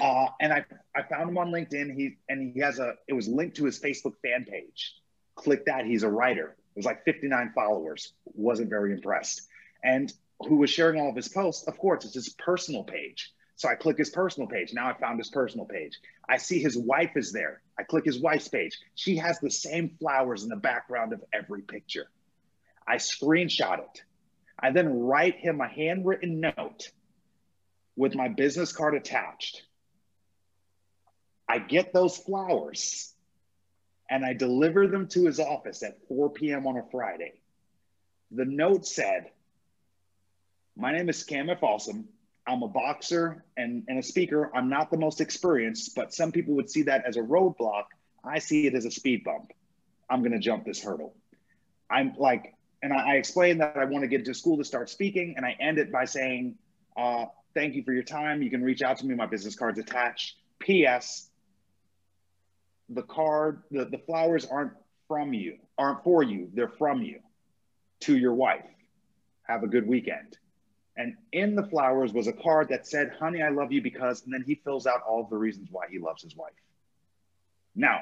[0.00, 0.64] uh, and I
[0.96, 1.94] I found him on LinkedIn.
[1.94, 4.96] He and he has a it was linked to his Facebook fan page.
[5.36, 5.86] Click that.
[5.86, 6.56] He's a writer.
[6.74, 8.14] It was like 59 followers.
[8.24, 9.42] Wasn't very impressed.
[9.84, 11.68] And who was sharing all of his posts?
[11.68, 13.32] Of course, it's his personal page.
[13.58, 14.72] So I click his personal page.
[14.72, 15.98] Now I found his personal page.
[16.28, 17.60] I see his wife is there.
[17.76, 18.78] I click his wife's page.
[18.94, 22.06] She has the same flowers in the background of every picture.
[22.86, 24.02] I screenshot it.
[24.60, 26.92] I then write him a handwritten note
[27.96, 29.62] with my business card attached.
[31.48, 33.12] I get those flowers
[34.08, 36.68] and I deliver them to his office at 4 p.m.
[36.68, 37.32] on a Friday.
[38.30, 39.32] The note said,
[40.76, 41.64] My name is Cam F.
[41.64, 42.08] Awesome.
[42.48, 44.50] I'm a boxer and, and a speaker.
[44.54, 47.84] I'm not the most experienced, but some people would see that as a roadblock.
[48.24, 49.52] I see it as a speed bump.
[50.08, 51.14] I'm going to jump this hurdle.
[51.90, 54.88] I'm like, and I, I explain that I want to get to school to start
[54.88, 56.56] speaking, and I end it by saying,
[56.96, 58.42] uh, Thank you for your time.
[58.42, 59.14] You can reach out to me.
[59.14, 60.36] My business card's attached.
[60.60, 61.28] P.S.
[62.90, 64.72] The card, the, the flowers aren't
[65.08, 66.50] from you, aren't for you.
[66.54, 67.20] They're from you
[68.00, 68.64] to your wife.
[69.42, 70.38] Have a good weekend.
[70.98, 74.34] And in the flowers was a card that said, Honey, I love you because, and
[74.34, 76.52] then he fills out all of the reasons why he loves his wife.
[77.74, 78.00] Now,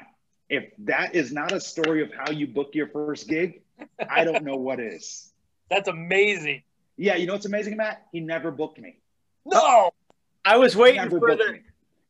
[0.48, 3.60] if that is not a story of how you book your first gig,
[4.08, 5.30] I don't know what is.
[5.70, 6.62] That's amazing.
[6.96, 8.06] Yeah, you know what's amazing, Matt?
[8.12, 8.96] He never booked me.
[9.44, 9.90] No.
[10.44, 11.60] i was waiting for the me.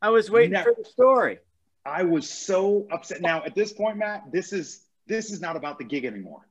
[0.01, 0.73] i was waiting Never.
[0.73, 1.39] for the story
[1.87, 3.21] I was so upset.
[3.21, 6.47] Now, at this point, Matt, this is this is not about the gig anymore.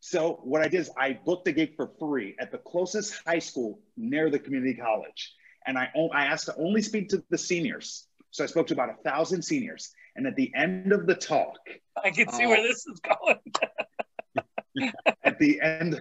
[0.00, 3.38] So what I did is I booked a gig for free at the closest high
[3.38, 5.34] school near the community college,
[5.66, 8.06] and I, I asked to only speak to the seniors.
[8.30, 11.58] So I spoke to about a thousand seniors, and at the end of the talk,
[12.02, 12.48] I can see Oh.
[12.48, 14.92] where this is going.
[15.24, 16.00] at the end,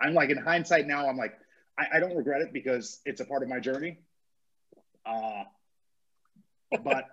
[0.00, 1.34] I'm like in hindsight now, I'm like,
[1.78, 4.00] I, I don't regret it because it's a part of my journey.
[5.06, 5.44] Uh,
[6.82, 7.04] but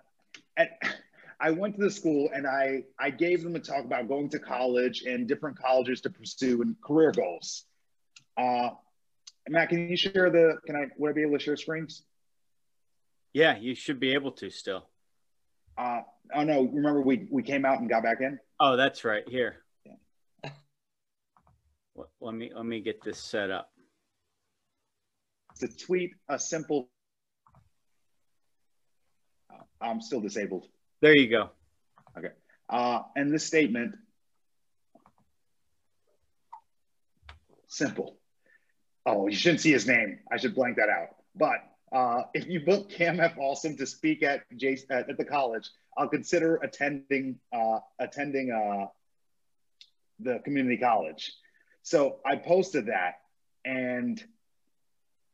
[0.56, 0.78] at,
[1.40, 4.38] I went to the school and I I gave them a talk about going to
[4.38, 7.64] college and different colleges to pursue and career goals.
[8.36, 8.70] Uh,
[9.48, 10.58] Matt, can you share the?
[10.66, 10.86] Can I?
[10.98, 12.04] Would I be able to share screens?
[13.34, 14.88] yeah you should be able to still
[15.76, 16.00] Uh,
[16.34, 16.62] oh no!
[16.62, 18.38] Remember we we came out and got back in.
[18.58, 19.56] oh that's right here
[21.94, 23.70] Let- let me let me get this set up
[25.60, 26.88] To tweet a simple.
[29.80, 30.66] I'm still disabled.
[31.00, 31.50] There you go
[32.18, 32.30] Okay.
[32.68, 33.94] Uh, and this statement,
[37.68, 38.16] simple.
[39.06, 40.18] Oh, you shouldn't see his name.
[40.30, 41.16] I should blank that out.
[41.34, 41.60] But
[41.92, 43.38] uh, if you book Cam F.
[43.38, 48.86] Awesome to speak at J- at, at the college, I'll consider attending uh, attending uh,
[50.20, 51.32] the community college.
[51.82, 53.20] So I posted that,
[53.64, 54.22] and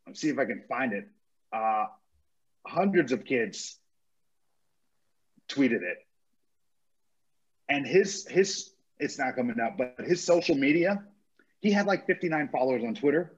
[0.06, 1.08] let's see if I can find it.
[1.52, 1.86] Uh,
[2.66, 3.78] hundreds of kids
[5.48, 5.98] tweeted it.
[7.68, 11.02] And his his it's not coming up but his social media
[11.60, 13.36] he had like 59 followers on twitter.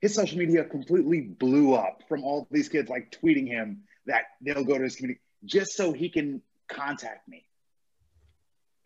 [0.00, 4.64] His social media completely blew up from all these kids like tweeting him that they'll
[4.64, 7.44] go to his community just so he can contact me.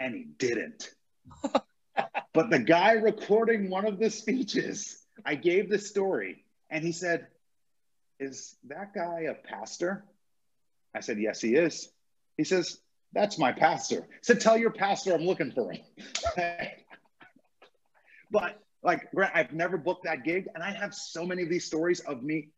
[0.00, 0.90] And he didn't.
[2.32, 7.28] But the guy recording one of the speeches i gave the story and he said
[8.18, 10.05] is that guy a pastor?
[10.94, 11.93] I said yes he is
[12.37, 12.78] he says
[13.12, 14.07] that's my pastor.
[14.22, 15.82] So tell your pastor I'm looking for him.
[18.30, 21.64] but Like, Grant, I've never booked that gig, and I have so many of these
[21.64, 22.51] stories of me.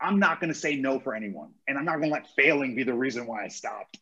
[0.00, 2.74] I'm not going to say no for anyone, and I'm not going to let failing
[2.74, 3.96] be the reason why I stopped.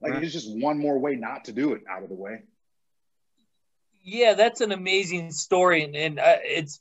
[0.00, 0.24] Like, right.
[0.24, 2.42] it's just one more way not to do it out of the way.
[4.02, 6.80] Yeah, that's an amazing story, and, and uh, it's,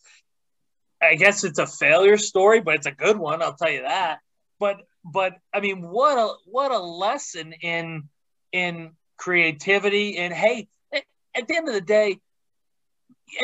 [0.99, 3.43] I guess it's a failure story, but it's a good one.
[3.43, 4.19] I'll tell you that.
[4.59, 8.09] But, but I mean, what a what a lesson in
[8.51, 10.17] in creativity.
[10.17, 12.19] And hey, at the end of the day,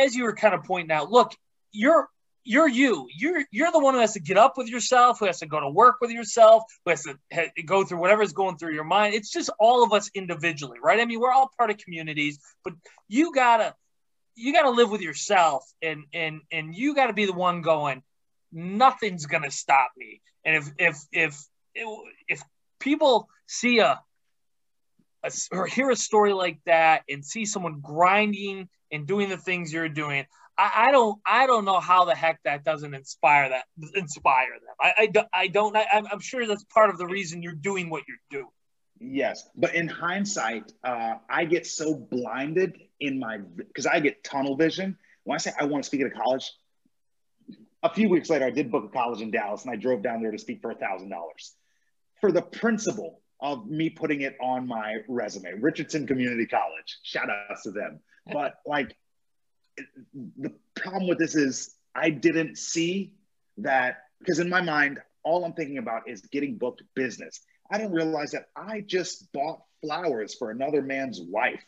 [0.03, 1.33] as you were kind of pointing out, look,
[1.71, 2.09] you're
[2.43, 3.07] you're you.
[3.13, 5.59] You're you're the one who has to get up with yourself, who has to go
[5.59, 9.13] to work with yourself, who has to go through whatever's going through your mind.
[9.13, 10.99] It's just all of us individually, right?
[10.99, 12.73] I mean, we're all part of communities, but
[13.09, 13.75] you gotta
[14.35, 18.01] you gotta live with yourself, and and and you gotta be the one going.
[18.51, 20.21] Nothing's gonna stop me.
[20.45, 21.47] And if if if
[22.27, 22.41] if
[22.79, 23.99] people see a
[25.23, 29.73] a, or hear a story like that and see someone grinding and doing the things
[29.73, 30.25] you're doing,
[30.57, 34.75] I, I don't I don't know how the heck that doesn't inspire that inspire them.
[34.81, 37.89] I I, do, I don't I, I'm sure that's part of the reason you're doing
[37.89, 38.51] what you're doing.
[38.99, 44.55] Yes, but in hindsight, uh, I get so blinded in my because I get tunnel
[44.55, 44.97] vision.
[45.23, 46.51] When I say I want to speak at a college,
[47.83, 50.21] a few weeks later, I did book a college in Dallas, and I drove down
[50.21, 51.55] there to speak for a thousand dollars
[52.19, 55.53] for the principle of me putting it on my resume.
[55.59, 57.99] Richardson Community College, shout out to them.
[58.31, 58.95] But like,
[60.37, 63.13] the problem with this is I didn't see
[63.57, 67.41] that because in my mind, all I'm thinking about is getting booked business.
[67.69, 71.63] I didn't realize that I just bought flowers for another man's wife.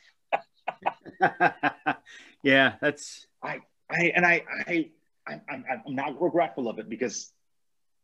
[2.44, 4.90] yeah, that's I I and I I
[5.30, 7.32] I'm, I'm not regretful of it because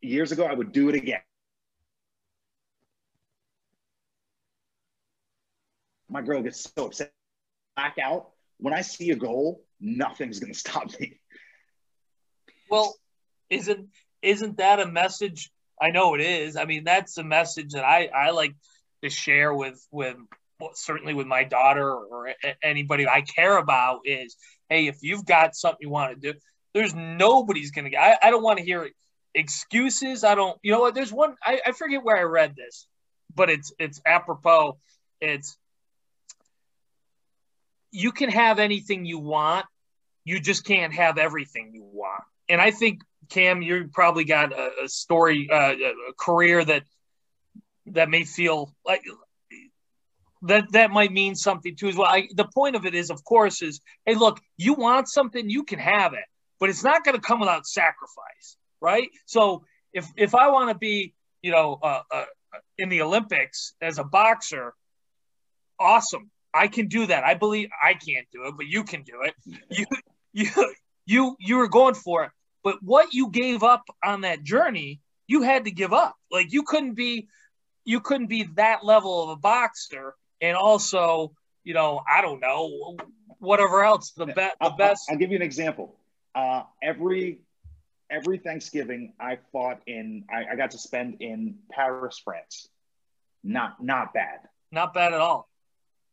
[0.01, 1.21] years ago I would do it again.
[6.15, 7.11] my girl gets so upset.
[7.76, 8.30] Back out.
[8.57, 11.19] When I see a goal, nothing's going to stop me.
[12.69, 12.95] Well,
[13.49, 13.89] isn't
[14.21, 15.51] isn't that a message?
[15.80, 16.55] I know it is.
[16.55, 18.55] I mean, that's a message that I I like
[19.03, 20.15] to share with with
[20.73, 23.99] certainly with my daughter or anybody I care about.
[24.05, 24.38] Is
[24.69, 26.39] hey, if you've got something you want to do,
[26.76, 28.01] there's nobody's going to get.
[28.01, 28.89] I, I don't want to hear
[29.34, 30.26] excuses.
[30.26, 30.59] I don't.
[30.61, 30.93] You know what?
[30.93, 31.36] There's one.
[31.41, 32.86] I, I forget where I read this,
[33.34, 34.78] but it's it's apropos.
[35.21, 35.57] It's
[37.91, 39.65] you can have anything you want.
[40.26, 42.23] You just can't have everything you want.
[42.49, 46.84] And I think Cam, you probably got a, a story, uh, a career that
[47.88, 49.03] that may feel like
[50.41, 52.07] that that might mean something too as well.
[52.07, 55.63] I, the point of it is, of course, is hey, look, you want something, you
[55.63, 56.26] can have it,
[56.60, 59.10] but it's not going to come without sacrifice, right?
[59.26, 62.26] So if if I want to be, you know, uh, uh,
[62.78, 64.74] in the Olympics as a boxer,
[65.80, 66.30] awesome.
[66.53, 67.24] I can do that.
[67.26, 69.36] I believe I can't do it, but you can do it.
[69.70, 69.86] You
[70.34, 70.74] you
[71.06, 72.32] you you were going for it.
[72.62, 76.16] But what you gave up on that journey, you had to give up.
[76.30, 77.28] Like you couldn't be
[77.86, 81.34] you couldn't be that level of a boxer and also,
[81.64, 82.97] you know, I don't know,
[83.39, 84.12] whatever else.
[84.12, 85.95] The best the best I'll, I'll give you an example.
[86.36, 87.41] Uh, every
[88.09, 92.67] every Thanksgiving I fought in I, I got to spend in Paris, France.
[93.43, 94.39] Not not bad.
[94.71, 95.49] Not bad at all.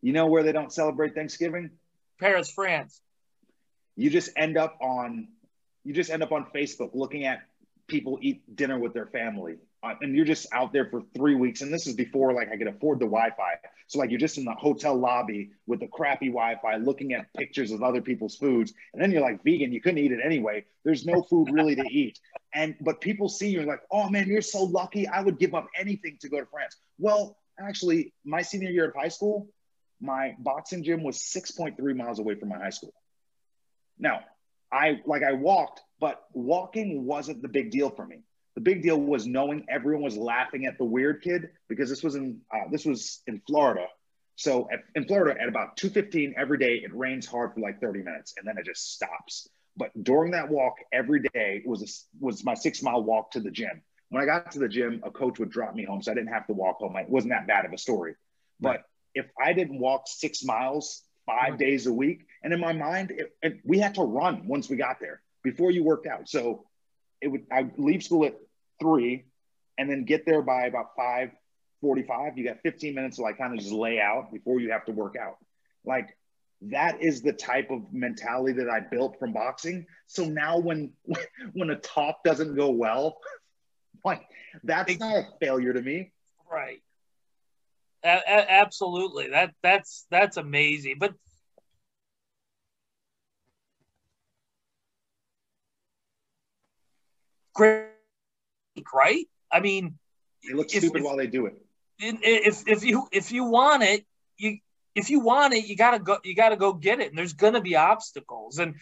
[0.01, 1.71] You know where they don't celebrate Thanksgiving?
[2.19, 3.01] Paris, France.
[3.97, 5.29] You just end up on
[5.85, 7.41] you just end up on Facebook looking at
[7.89, 9.57] people eat dinner with their family.
[9.83, 11.61] Uh, and you're just out there for three weeks.
[11.61, 13.55] And this is before like I could afford the Wi-Fi.
[13.89, 17.73] So like you're just in the hotel lobby with the crappy Wi-Fi, looking at pictures
[17.73, 18.73] of other people's foods.
[18.93, 20.65] And then you're like vegan, you couldn't eat it anyway.
[20.85, 22.21] There's no food really to eat.
[22.55, 25.09] And but people see you and like, oh man, you're so lucky.
[25.09, 26.77] I would give up anything to go to France.
[26.99, 29.49] Well, actually, my senior year of high school,
[30.01, 32.95] my boxing gym was 6.3 miles away from my high school.
[33.99, 34.21] Now,
[34.71, 38.21] I like I walked, but walking wasn't the big deal for me.
[38.55, 42.15] The big deal was knowing everyone was laughing at the weird kid because this was
[42.15, 43.87] in uh, this was in Florida.
[44.37, 48.03] So at, in Florida, at about 2:15 every day, it rains hard for like 30
[48.03, 49.49] minutes, and then it just stops.
[49.77, 53.51] But during that walk every day was a, was my six mile walk to the
[53.51, 53.83] gym.
[54.11, 56.33] When I got to the gym, a coach would drop me home, so I didn't
[56.33, 56.97] have to walk home.
[56.97, 58.15] It wasn't that bad of a story.
[58.61, 58.85] But
[59.15, 63.35] if I didn't walk six miles five days a week, and in my mind, it,
[63.43, 66.29] it, we had to run once we got there before you worked out.
[66.29, 66.67] So
[67.23, 68.37] it would I leave school at
[68.81, 69.25] three,
[69.79, 71.31] and then get there by about five
[71.81, 72.37] forty-five.
[72.37, 74.93] You got fifteen minutes to like kind of just lay out before you have to
[74.93, 75.37] work out.
[75.85, 76.17] Like
[76.63, 79.87] that is the type of mentality that I built from boxing.
[80.07, 80.93] So now when
[81.53, 83.19] when a talk doesn't go well,
[84.05, 84.23] like
[84.63, 86.13] that's not a failure to me.
[86.51, 86.83] Right.
[88.05, 89.29] A- a- absolutely.
[89.31, 90.97] That that's that's amazing.
[90.99, 91.15] But
[97.55, 97.89] great,
[98.95, 99.27] right?
[99.51, 99.99] I mean,
[100.47, 101.55] They look if- stupid if- while they do it.
[101.99, 104.05] if if you if you want it,
[104.39, 104.59] you
[104.95, 107.09] if you want it, you gotta go you gotta go get it.
[107.11, 108.59] And there's gonna be obstacles.
[108.59, 108.75] And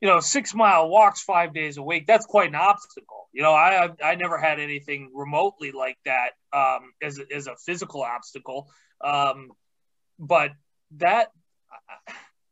[0.00, 3.28] you know, six mile walks five days a week, that's quite an obstacle.
[3.32, 7.56] You know, I I, never had anything remotely like that um as a, as a
[7.56, 8.68] physical obstacle.
[9.00, 9.50] Um
[10.18, 10.52] but
[10.96, 11.32] that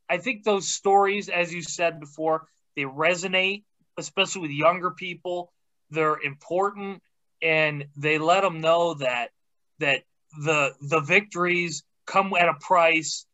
[0.08, 3.64] I think those stories, as you said before, they resonate,
[3.98, 5.52] especially with younger people.
[5.90, 7.02] They're important,
[7.42, 9.30] and they let them know that
[9.78, 10.02] that
[10.44, 13.26] the the victories come at a price,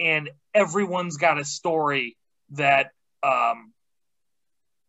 [0.00, 2.16] and everyone's got a story
[2.50, 2.90] that
[3.22, 3.72] um,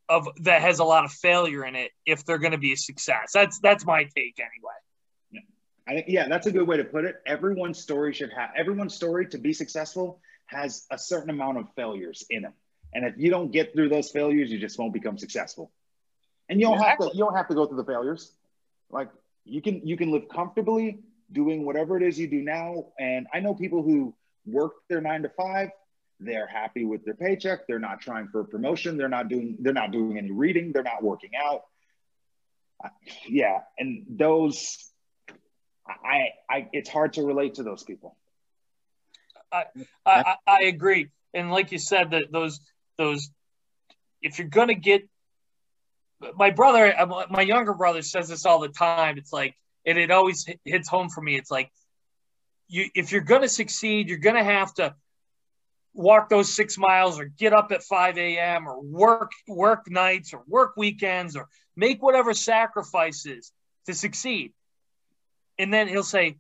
[0.10, 2.78] of that has a lot of failure in it if they're going to be a
[2.78, 3.32] success.
[3.34, 5.44] That's that's my take anyway.
[5.88, 7.16] I think yeah, that's a good way to put it.
[7.26, 12.26] Everyone's story should have everyone's story to be successful has a certain amount of failures
[12.30, 12.52] in it.
[12.94, 15.72] And if you don't get through those failures, you just won't become successful.
[16.50, 18.32] And you don't have to you don't have to go through the failures.
[18.90, 19.10] Like
[19.44, 21.00] you can you can live comfortably
[21.32, 22.86] doing whatever it is you do now.
[23.00, 24.16] And I know people who
[24.46, 25.70] work their nine to five,
[26.20, 29.74] they're happy with their paycheck, they're not trying for a promotion, they're not doing they're
[29.74, 31.64] not doing any reading, they're not working out.
[33.28, 34.92] Yeah, and those
[35.88, 38.16] I, I, it's hard to relate to those people.
[39.52, 39.64] I,
[40.06, 42.60] I, I agree, and like you said, that those
[42.98, 43.30] those
[44.22, 45.08] if you're gonna get
[46.36, 46.94] my brother,
[47.30, 49.18] my younger brother says this all the time.
[49.18, 51.36] It's like, and it always hits home for me.
[51.36, 51.72] It's like,
[52.68, 54.96] you if you're gonna succeed, you're gonna have to
[55.94, 58.68] walk those six miles or get up at 5 a.m.
[58.68, 63.52] or work work nights or work weekends or make whatever sacrifices
[63.86, 64.54] to succeed.
[65.58, 66.38] And then he'll say,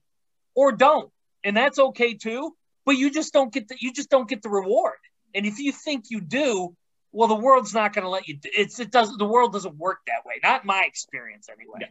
[0.53, 1.11] or don't.
[1.43, 2.55] And that's okay too.
[2.85, 4.97] But you just don't get the you just don't get the reward.
[5.37, 6.75] And if you think you do,
[7.11, 8.39] well, the world's not going to let you.
[8.43, 9.19] It's it doesn't.
[9.19, 10.39] The world doesn't work that way.
[10.43, 11.87] Not my experience anyway.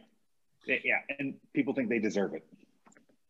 [0.67, 0.75] Yeah.
[0.83, 2.45] yeah, and people think they deserve it.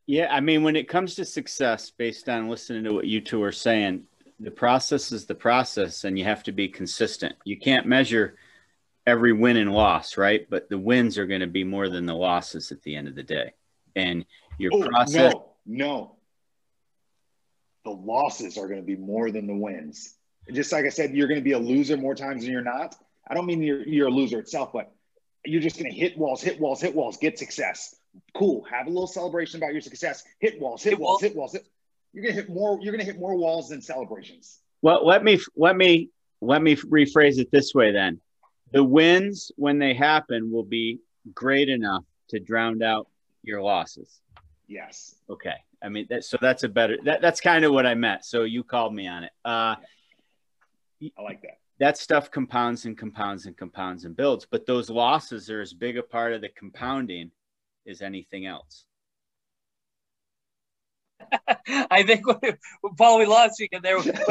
[0.08, 3.44] Yeah, I mean, when it comes to success, based on listening to what you two
[3.44, 4.06] are saying,
[4.40, 7.36] the process is the process, and you have to be consistent.
[7.44, 8.38] You can't measure
[9.06, 10.50] every win and loss, right?
[10.50, 13.14] But the wins are going to be more than the losses at the end of
[13.14, 13.54] the day,
[13.96, 14.26] and
[14.58, 15.34] your oh, process.
[15.34, 16.17] No, no,
[17.88, 20.16] the losses are going to be more than the wins.
[20.52, 22.96] Just like I said, you're going to be a loser more times than you're not.
[23.30, 24.92] I don't mean you're, you're a loser itself, but
[25.46, 27.96] you're just going to hit walls, hit walls, hit walls, get success.
[28.36, 28.66] Cool.
[28.70, 30.24] Have a little celebration about your success.
[30.40, 31.54] Hit walls, hit, hit walls, walls, hit walls.
[31.54, 31.66] Hit,
[32.12, 32.78] you're going to hit more.
[32.82, 34.60] You're going to hit more walls than celebrations.
[34.82, 36.10] Well, let me let me
[36.42, 37.94] let me rephrase it this way.
[37.94, 38.20] Then,
[38.74, 41.00] the wins when they happen will be
[41.34, 43.08] great enough to drown out
[43.44, 44.20] your losses.
[44.68, 45.16] Yes.
[45.30, 45.56] Okay.
[45.84, 48.26] I mean, that, so that's a better, that, that's kind of what I meant.
[48.26, 49.32] So you called me on it.
[49.46, 49.76] Uh,
[51.02, 51.60] I like that.
[51.80, 55.98] That stuff compounds and compounds and compounds and builds, but those losses are as big
[55.98, 57.32] a part of the compounding
[57.88, 58.86] as anything else.
[61.68, 62.24] I think
[62.98, 63.98] Paul, we lost you there.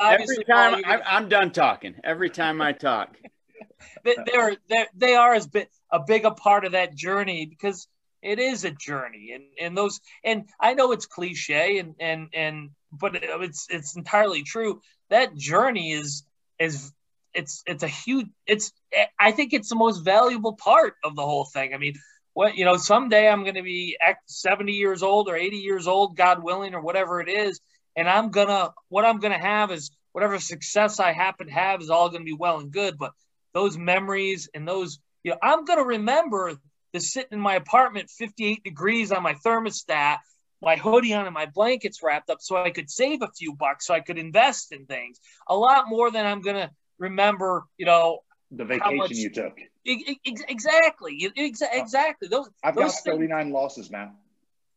[0.00, 1.94] Every time I, I'm done talking.
[2.02, 3.16] Every time I talk,
[4.04, 7.86] they're, they're they are as bit a big a part of that journey because
[8.26, 12.70] it is a journey and and those and i know it's cliche and and and
[12.92, 14.80] but it's it's entirely true.
[15.10, 16.24] That journey is
[16.58, 16.92] is
[17.34, 18.72] it's it's a huge it's
[19.20, 21.74] i think it's the most valuable part of the whole thing.
[21.74, 21.94] I mean
[22.32, 23.96] what you know someday i'm going to be
[24.26, 27.60] 70 years old or 80 years old god willing or whatever it is
[27.96, 31.88] and i'm gonna what i'm gonna have is whatever success i happen to have is
[31.88, 33.12] all going to be well and good but
[33.54, 36.52] those memories and those you know i'm going to remember
[37.00, 40.18] sitting in my apartment 58 degrees on my thermostat
[40.62, 43.86] my hoodie on and my blankets wrapped up so i could save a few bucks
[43.86, 45.20] so i could invest in things.
[45.48, 48.20] A lot more than i'm going to remember you know
[48.52, 49.58] the vacation much, you took.
[49.84, 51.32] Exactly.
[51.36, 52.28] Exactly.
[52.28, 54.12] Those i've those got 39 things, losses man.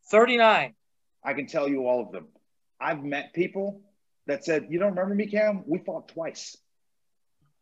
[0.09, 0.73] 39
[1.23, 2.27] i can tell you all of them.
[2.81, 3.81] I've met people
[4.25, 5.63] that said you don't remember me cam?
[5.67, 6.57] We fought twice.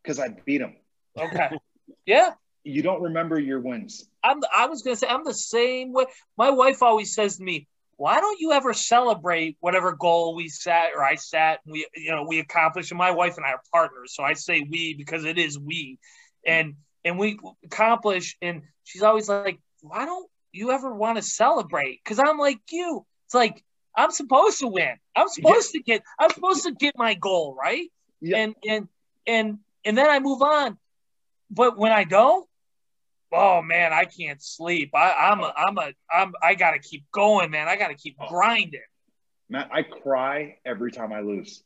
[0.01, 0.75] Because i beat them
[1.19, 1.49] okay.
[2.05, 2.31] Yeah.
[2.63, 4.09] You don't remember your wins.
[4.27, 4.41] I'm.
[4.55, 6.05] I was gonna say I'm the same way.
[6.37, 10.91] My wife always says to me, "Why don't you ever celebrate whatever goal we set
[10.95, 11.61] or I set?
[11.65, 14.33] And we, you know, we accomplished." And my wife and I are partners, so I
[14.33, 15.99] say we because it is we,
[16.45, 16.75] and
[17.05, 18.37] and we accomplish.
[18.41, 23.05] And she's always like, "Why don't you ever want to celebrate?" Because I'm like you.
[23.25, 23.63] It's like
[23.95, 24.95] I'm supposed to win.
[25.15, 25.79] I'm supposed yeah.
[25.79, 26.03] to get.
[26.19, 27.91] I'm supposed to get my goal right.
[28.21, 28.37] Yeah.
[28.37, 28.87] And and
[29.25, 30.77] and and then I move on.
[31.49, 32.46] But when I don't,
[33.31, 34.91] oh man, I can't sleep.
[34.93, 37.67] I, I'm a, I'm a, I'm, I gotta keep going, man.
[37.67, 38.27] I gotta keep oh.
[38.27, 38.81] grinding.
[39.49, 41.63] Matt, I cry every time I lose,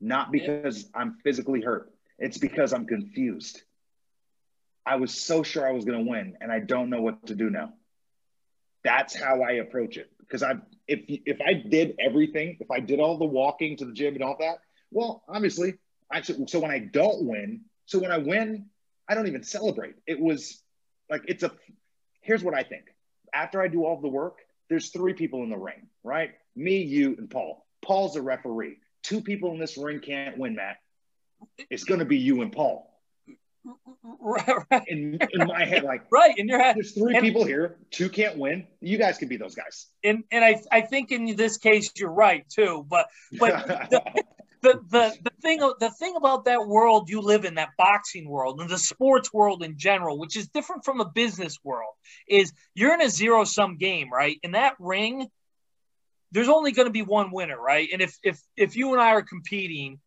[0.00, 0.88] not because.
[0.94, 1.92] I'm physically hurt.
[2.18, 3.62] It's because I'm confused.
[4.86, 7.50] I was so sure I was to win, and I don't know what to do
[7.50, 7.74] now.
[8.84, 10.10] That's how I approach it.
[10.18, 10.54] Because I,
[10.86, 14.22] if if I did everything, if I did all the walking to the gym and
[14.22, 14.58] all that,
[14.90, 15.74] well, obviously,
[16.10, 18.66] I so when I don't win, so when I win,
[19.08, 19.94] I don't even celebrate.
[20.06, 20.62] It was
[21.10, 21.50] like it's a.
[22.22, 22.84] Here's what I think.
[23.32, 24.38] After I do all the work,
[24.68, 26.30] there's three people in the ring, right?
[26.56, 27.66] Me, you, and Paul.
[27.82, 28.76] Paul's a referee.
[29.02, 30.76] Two people in this ring can't win, Matt.
[31.70, 32.86] It's going to be you and Paul.
[34.20, 34.82] Right, right.
[34.88, 36.76] In, in my head, like right in your head.
[36.76, 38.66] there's three And- people here, two can't win.
[38.80, 39.86] You guys can be those guys.
[40.04, 42.84] And and I I think in this case you're right too.
[42.88, 43.06] But
[43.38, 44.24] But the,
[44.62, 48.60] the the the thing the thing about that world you live in, that boxing world
[48.60, 51.94] and the sports world in general, which is different from a business world,
[52.28, 54.38] is you're in a zero sum game, right?
[54.42, 55.28] In that ring,
[56.32, 57.88] there's only going to be one winner, right?
[57.92, 59.98] And if if if you and I are competing,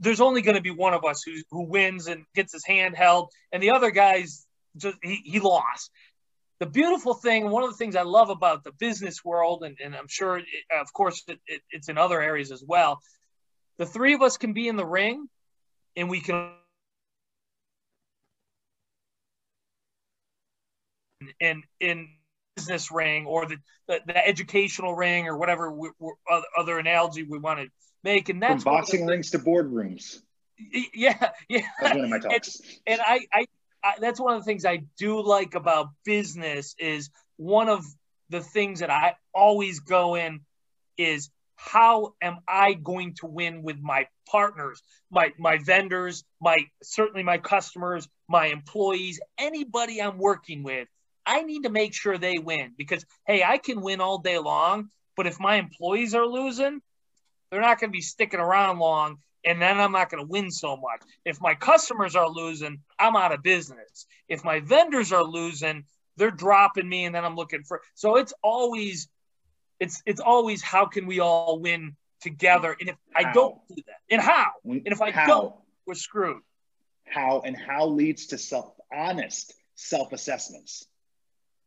[0.00, 2.96] there's only going to be one of us who who wins and gets his hand
[2.96, 4.46] held, and the other guy's
[4.76, 5.90] just he, he lost.
[6.60, 9.94] The beautiful thing, one of the things I love about the business world, and, and
[9.94, 13.00] I'm sure, it, of course, it, it, it's in other areas as well.
[13.78, 15.28] The three of us can be in the ring,
[15.96, 16.52] and we can.
[21.40, 22.08] And in
[22.56, 23.56] business ring or the,
[23.88, 26.12] the, the educational ring or whatever we, we,
[26.56, 27.68] other analogy we want to
[28.02, 30.18] make, and that's the boxing rings to boardrooms.
[30.94, 31.66] Yeah, yeah.
[31.80, 32.60] That's one of my talks.
[32.86, 33.46] and I, I,
[33.82, 37.84] I that's one of the things I do like about business is one of
[38.30, 40.40] the things that I always go in
[40.96, 47.22] is how am I going to win with my partners, my my vendors, my certainly
[47.22, 50.88] my customers, my employees, anybody I'm working with.
[51.26, 54.90] I need to make sure they win because hey, I can win all day long,
[55.16, 56.80] but if my employees are losing,
[57.50, 60.50] they're not going to be sticking around long and then I'm not going to win
[60.50, 61.02] so much.
[61.24, 64.06] If my customers are losing, I'm out of business.
[64.28, 65.84] If my vendors are losing,
[66.16, 67.82] they're dropping me, and then I'm looking for.
[67.94, 69.08] So it's always,
[69.84, 72.76] it's it's always how can we all win together?
[72.80, 74.52] And if I don't do that, and how?
[74.64, 75.54] And if I how, don't,
[75.86, 76.42] we're screwed.
[77.06, 80.86] how and how leads to self honest self assessments.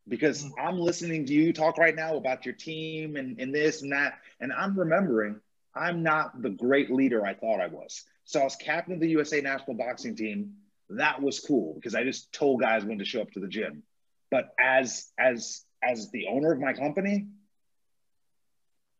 [0.07, 0.51] Because Mm.
[0.57, 4.19] I'm listening to you talk right now about your team and, and this and that,
[4.39, 5.41] and I'm remembering
[5.75, 8.03] I'm not the great leader I thought I was.
[8.25, 10.53] So I was captain of the USA national boxing team.
[10.89, 13.83] That was cool because I just told guys when to show up to the gym.
[14.31, 17.27] But as as as the owner of my company,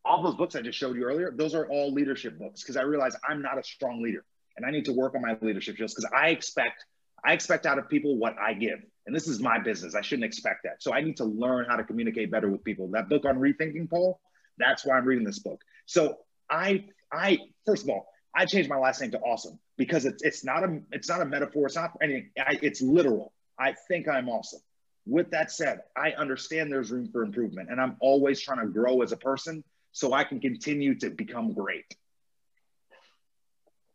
[0.07, 2.83] all those books I just showed you earlier, those are all leadership books because I
[2.83, 4.23] realize I'm not a strong leader
[4.55, 6.85] and I need to work on my leadership skills because I expect
[7.25, 8.79] I expect out of people what I give.
[9.05, 9.95] And this is my business.
[9.95, 10.81] I shouldn't expect that.
[10.83, 12.89] So I need to learn how to communicate better with people.
[12.89, 14.19] That book on rethinking, Paul,
[14.57, 15.61] that's why I'm reading this book.
[15.85, 16.17] So
[16.49, 20.43] I I first of all, I changed my last name to awesome because it's it's
[20.43, 22.31] not a it's not a metaphor, it's not anything.
[22.39, 23.33] I, it's literal.
[23.59, 24.61] I think I'm awesome.
[25.05, 29.01] With that said, I understand there's room for improvement and I'm always trying to grow
[29.01, 29.63] as a person
[29.97, 31.95] so I can continue to become great.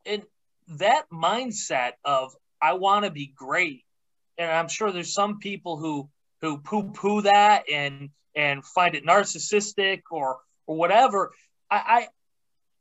[0.05, 0.23] and
[0.79, 3.85] that mindset of I want to be great,
[4.37, 6.09] and I'm sure there's some people who
[6.41, 11.33] who poo poo that and and find it narcissistic or or whatever.
[11.71, 12.09] I, I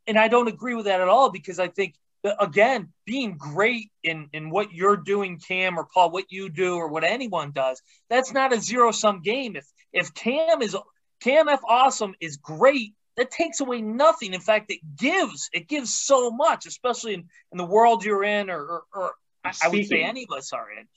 [0.08, 1.94] and I don't agree with that at all because I think
[2.40, 6.88] again, being great in in what you're doing, Cam or Paul, what you do or
[6.88, 9.56] what anyone does, that's not a zero sum game.
[9.56, 10.76] If if Cam is
[11.22, 14.34] Cam F awesome is great, that takes away nothing.
[14.34, 15.50] In fact, it gives.
[15.54, 19.12] It gives so much, especially in, in the world you're in, or, or, or
[19.44, 20.88] I, I would say any of us are in.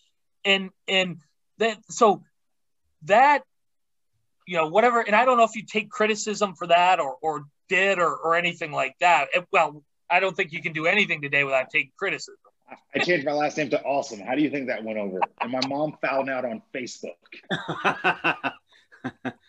[0.44, 1.18] And and
[1.58, 2.22] that so
[3.04, 3.42] that
[4.46, 5.00] you know whatever.
[5.00, 8.34] And I don't know if you take criticism for that or or did or or
[8.34, 9.28] anything like that.
[9.34, 12.36] It- well, I don't think you can do anything today without taking criticism.
[12.94, 14.20] I changed my last name to Awesome.
[14.20, 15.20] How do you think that went over?
[15.40, 17.12] And my mom found out on Facebook.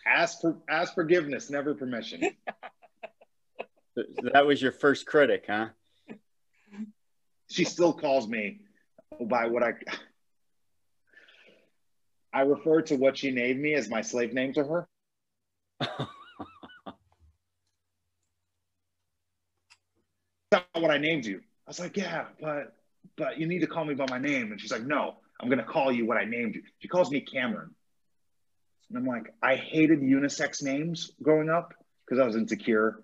[0.05, 2.21] Ask for ask forgiveness, never permission.
[4.33, 5.69] that was your first critic, huh?
[7.49, 8.61] She still calls me
[9.19, 9.73] by what I
[12.33, 14.87] I refer to what she named me as my slave name to her.
[20.51, 21.37] That's not what I named you.
[21.37, 22.75] I was like, yeah, but
[23.17, 24.51] but you need to call me by my name.
[24.51, 26.63] And she's like, no, I'm gonna call you what I named you.
[26.79, 27.73] She calls me Cameron.
[28.89, 31.73] And I'm like, I hated unisex names growing up
[32.05, 32.99] because I was insecure.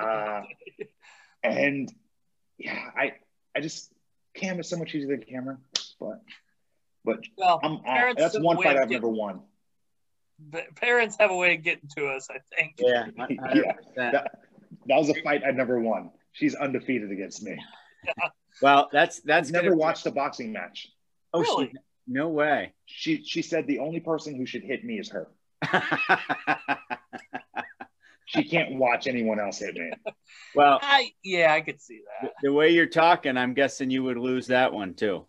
[0.00, 0.42] Uh,
[1.42, 1.92] and
[2.56, 3.14] yeah, I
[3.56, 3.92] I just
[4.34, 5.58] Cam is so much easier than Cameron,
[6.00, 6.22] but
[7.04, 9.42] but Well, I'm I, Parents that's one fight I've never won.
[10.76, 12.28] parents have a way of getting to us.
[12.30, 12.76] I think.
[12.78, 13.06] Yeah,
[13.54, 13.74] Yeah.
[13.96, 14.28] 100%.
[14.86, 16.10] That was a fight I never won.
[16.32, 17.58] She's undefeated against me.
[18.62, 20.88] Well, that's that's never watched a boxing match.
[21.34, 21.66] Oh, Really?
[21.66, 21.72] she
[22.08, 22.72] No way.
[22.90, 25.28] She she said the only person who should hit me is her.
[28.26, 29.90] She can't watch anyone else hit me.
[30.54, 32.32] well, I yeah, I could see that.
[32.42, 35.24] the way you're talking, I'm guessing you would lose that one too.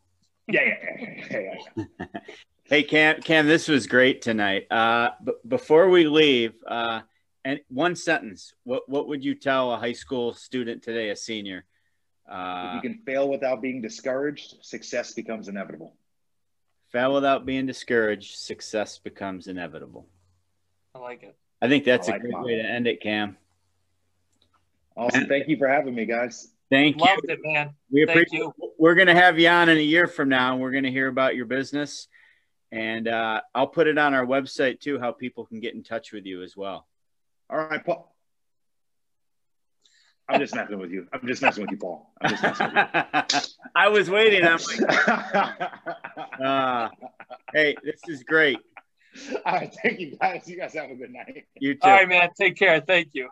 [0.48, 1.86] Yeah, yeah, yeah, yeah, yeah.
[2.66, 4.72] Hey Cam, Cam, this was great tonight.
[4.72, 7.02] Uh, but before we leave, uh,
[7.44, 11.66] and one sentence, what what would you tell a high school student today, a senior?
[12.28, 15.96] If Uh, you can fail without being discouraged, success becomes inevitable.
[16.92, 20.08] Fail without being discouraged, success becomes inevitable.
[20.96, 21.36] I like it.
[21.62, 22.44] I think that's I a like great mine.
[22.44, 23.38] way to end it, Cam.
[24.96, 25.28] Awesome.
[25.28, 26.50] Thank you for having me, guys.
[26.70, 27.06] Thank you.
[27.06, 27.72] Loved it, man.
[27.92, 28.40] We Thank appreciate.
[28.40, 28.54] you.
[28.78, 30.54] We're going to have you on in a year from now.
[30.54, 32.08] and We're going to hear about your business,
[32.72, 36.12] and uh, I'll put it on our website too, how people can get in touch
[36.12, 36.88] with you as well.
[37.50, 38.09] All right, Paul.
[40.30, 41.08] I'm just messing with you.
[41.12, 42.12] I'm just messing with you, Paul.
[42.22, 44.46] I'm just messing with I was waiting.
[44.46, 45.60] I'm like,
[46.44, 46.90] uh,
[47.54, 48.60] hey, this is great.
[49.46, 50.48] All right, thank you guys.
[50.48, 51.48] You guys have a good night.
[51.60, 51.80] You too.
[51.82, 52.30] All right, man.
[52.38, 52.80] Take care.
[52.80, 53.28] Thank you.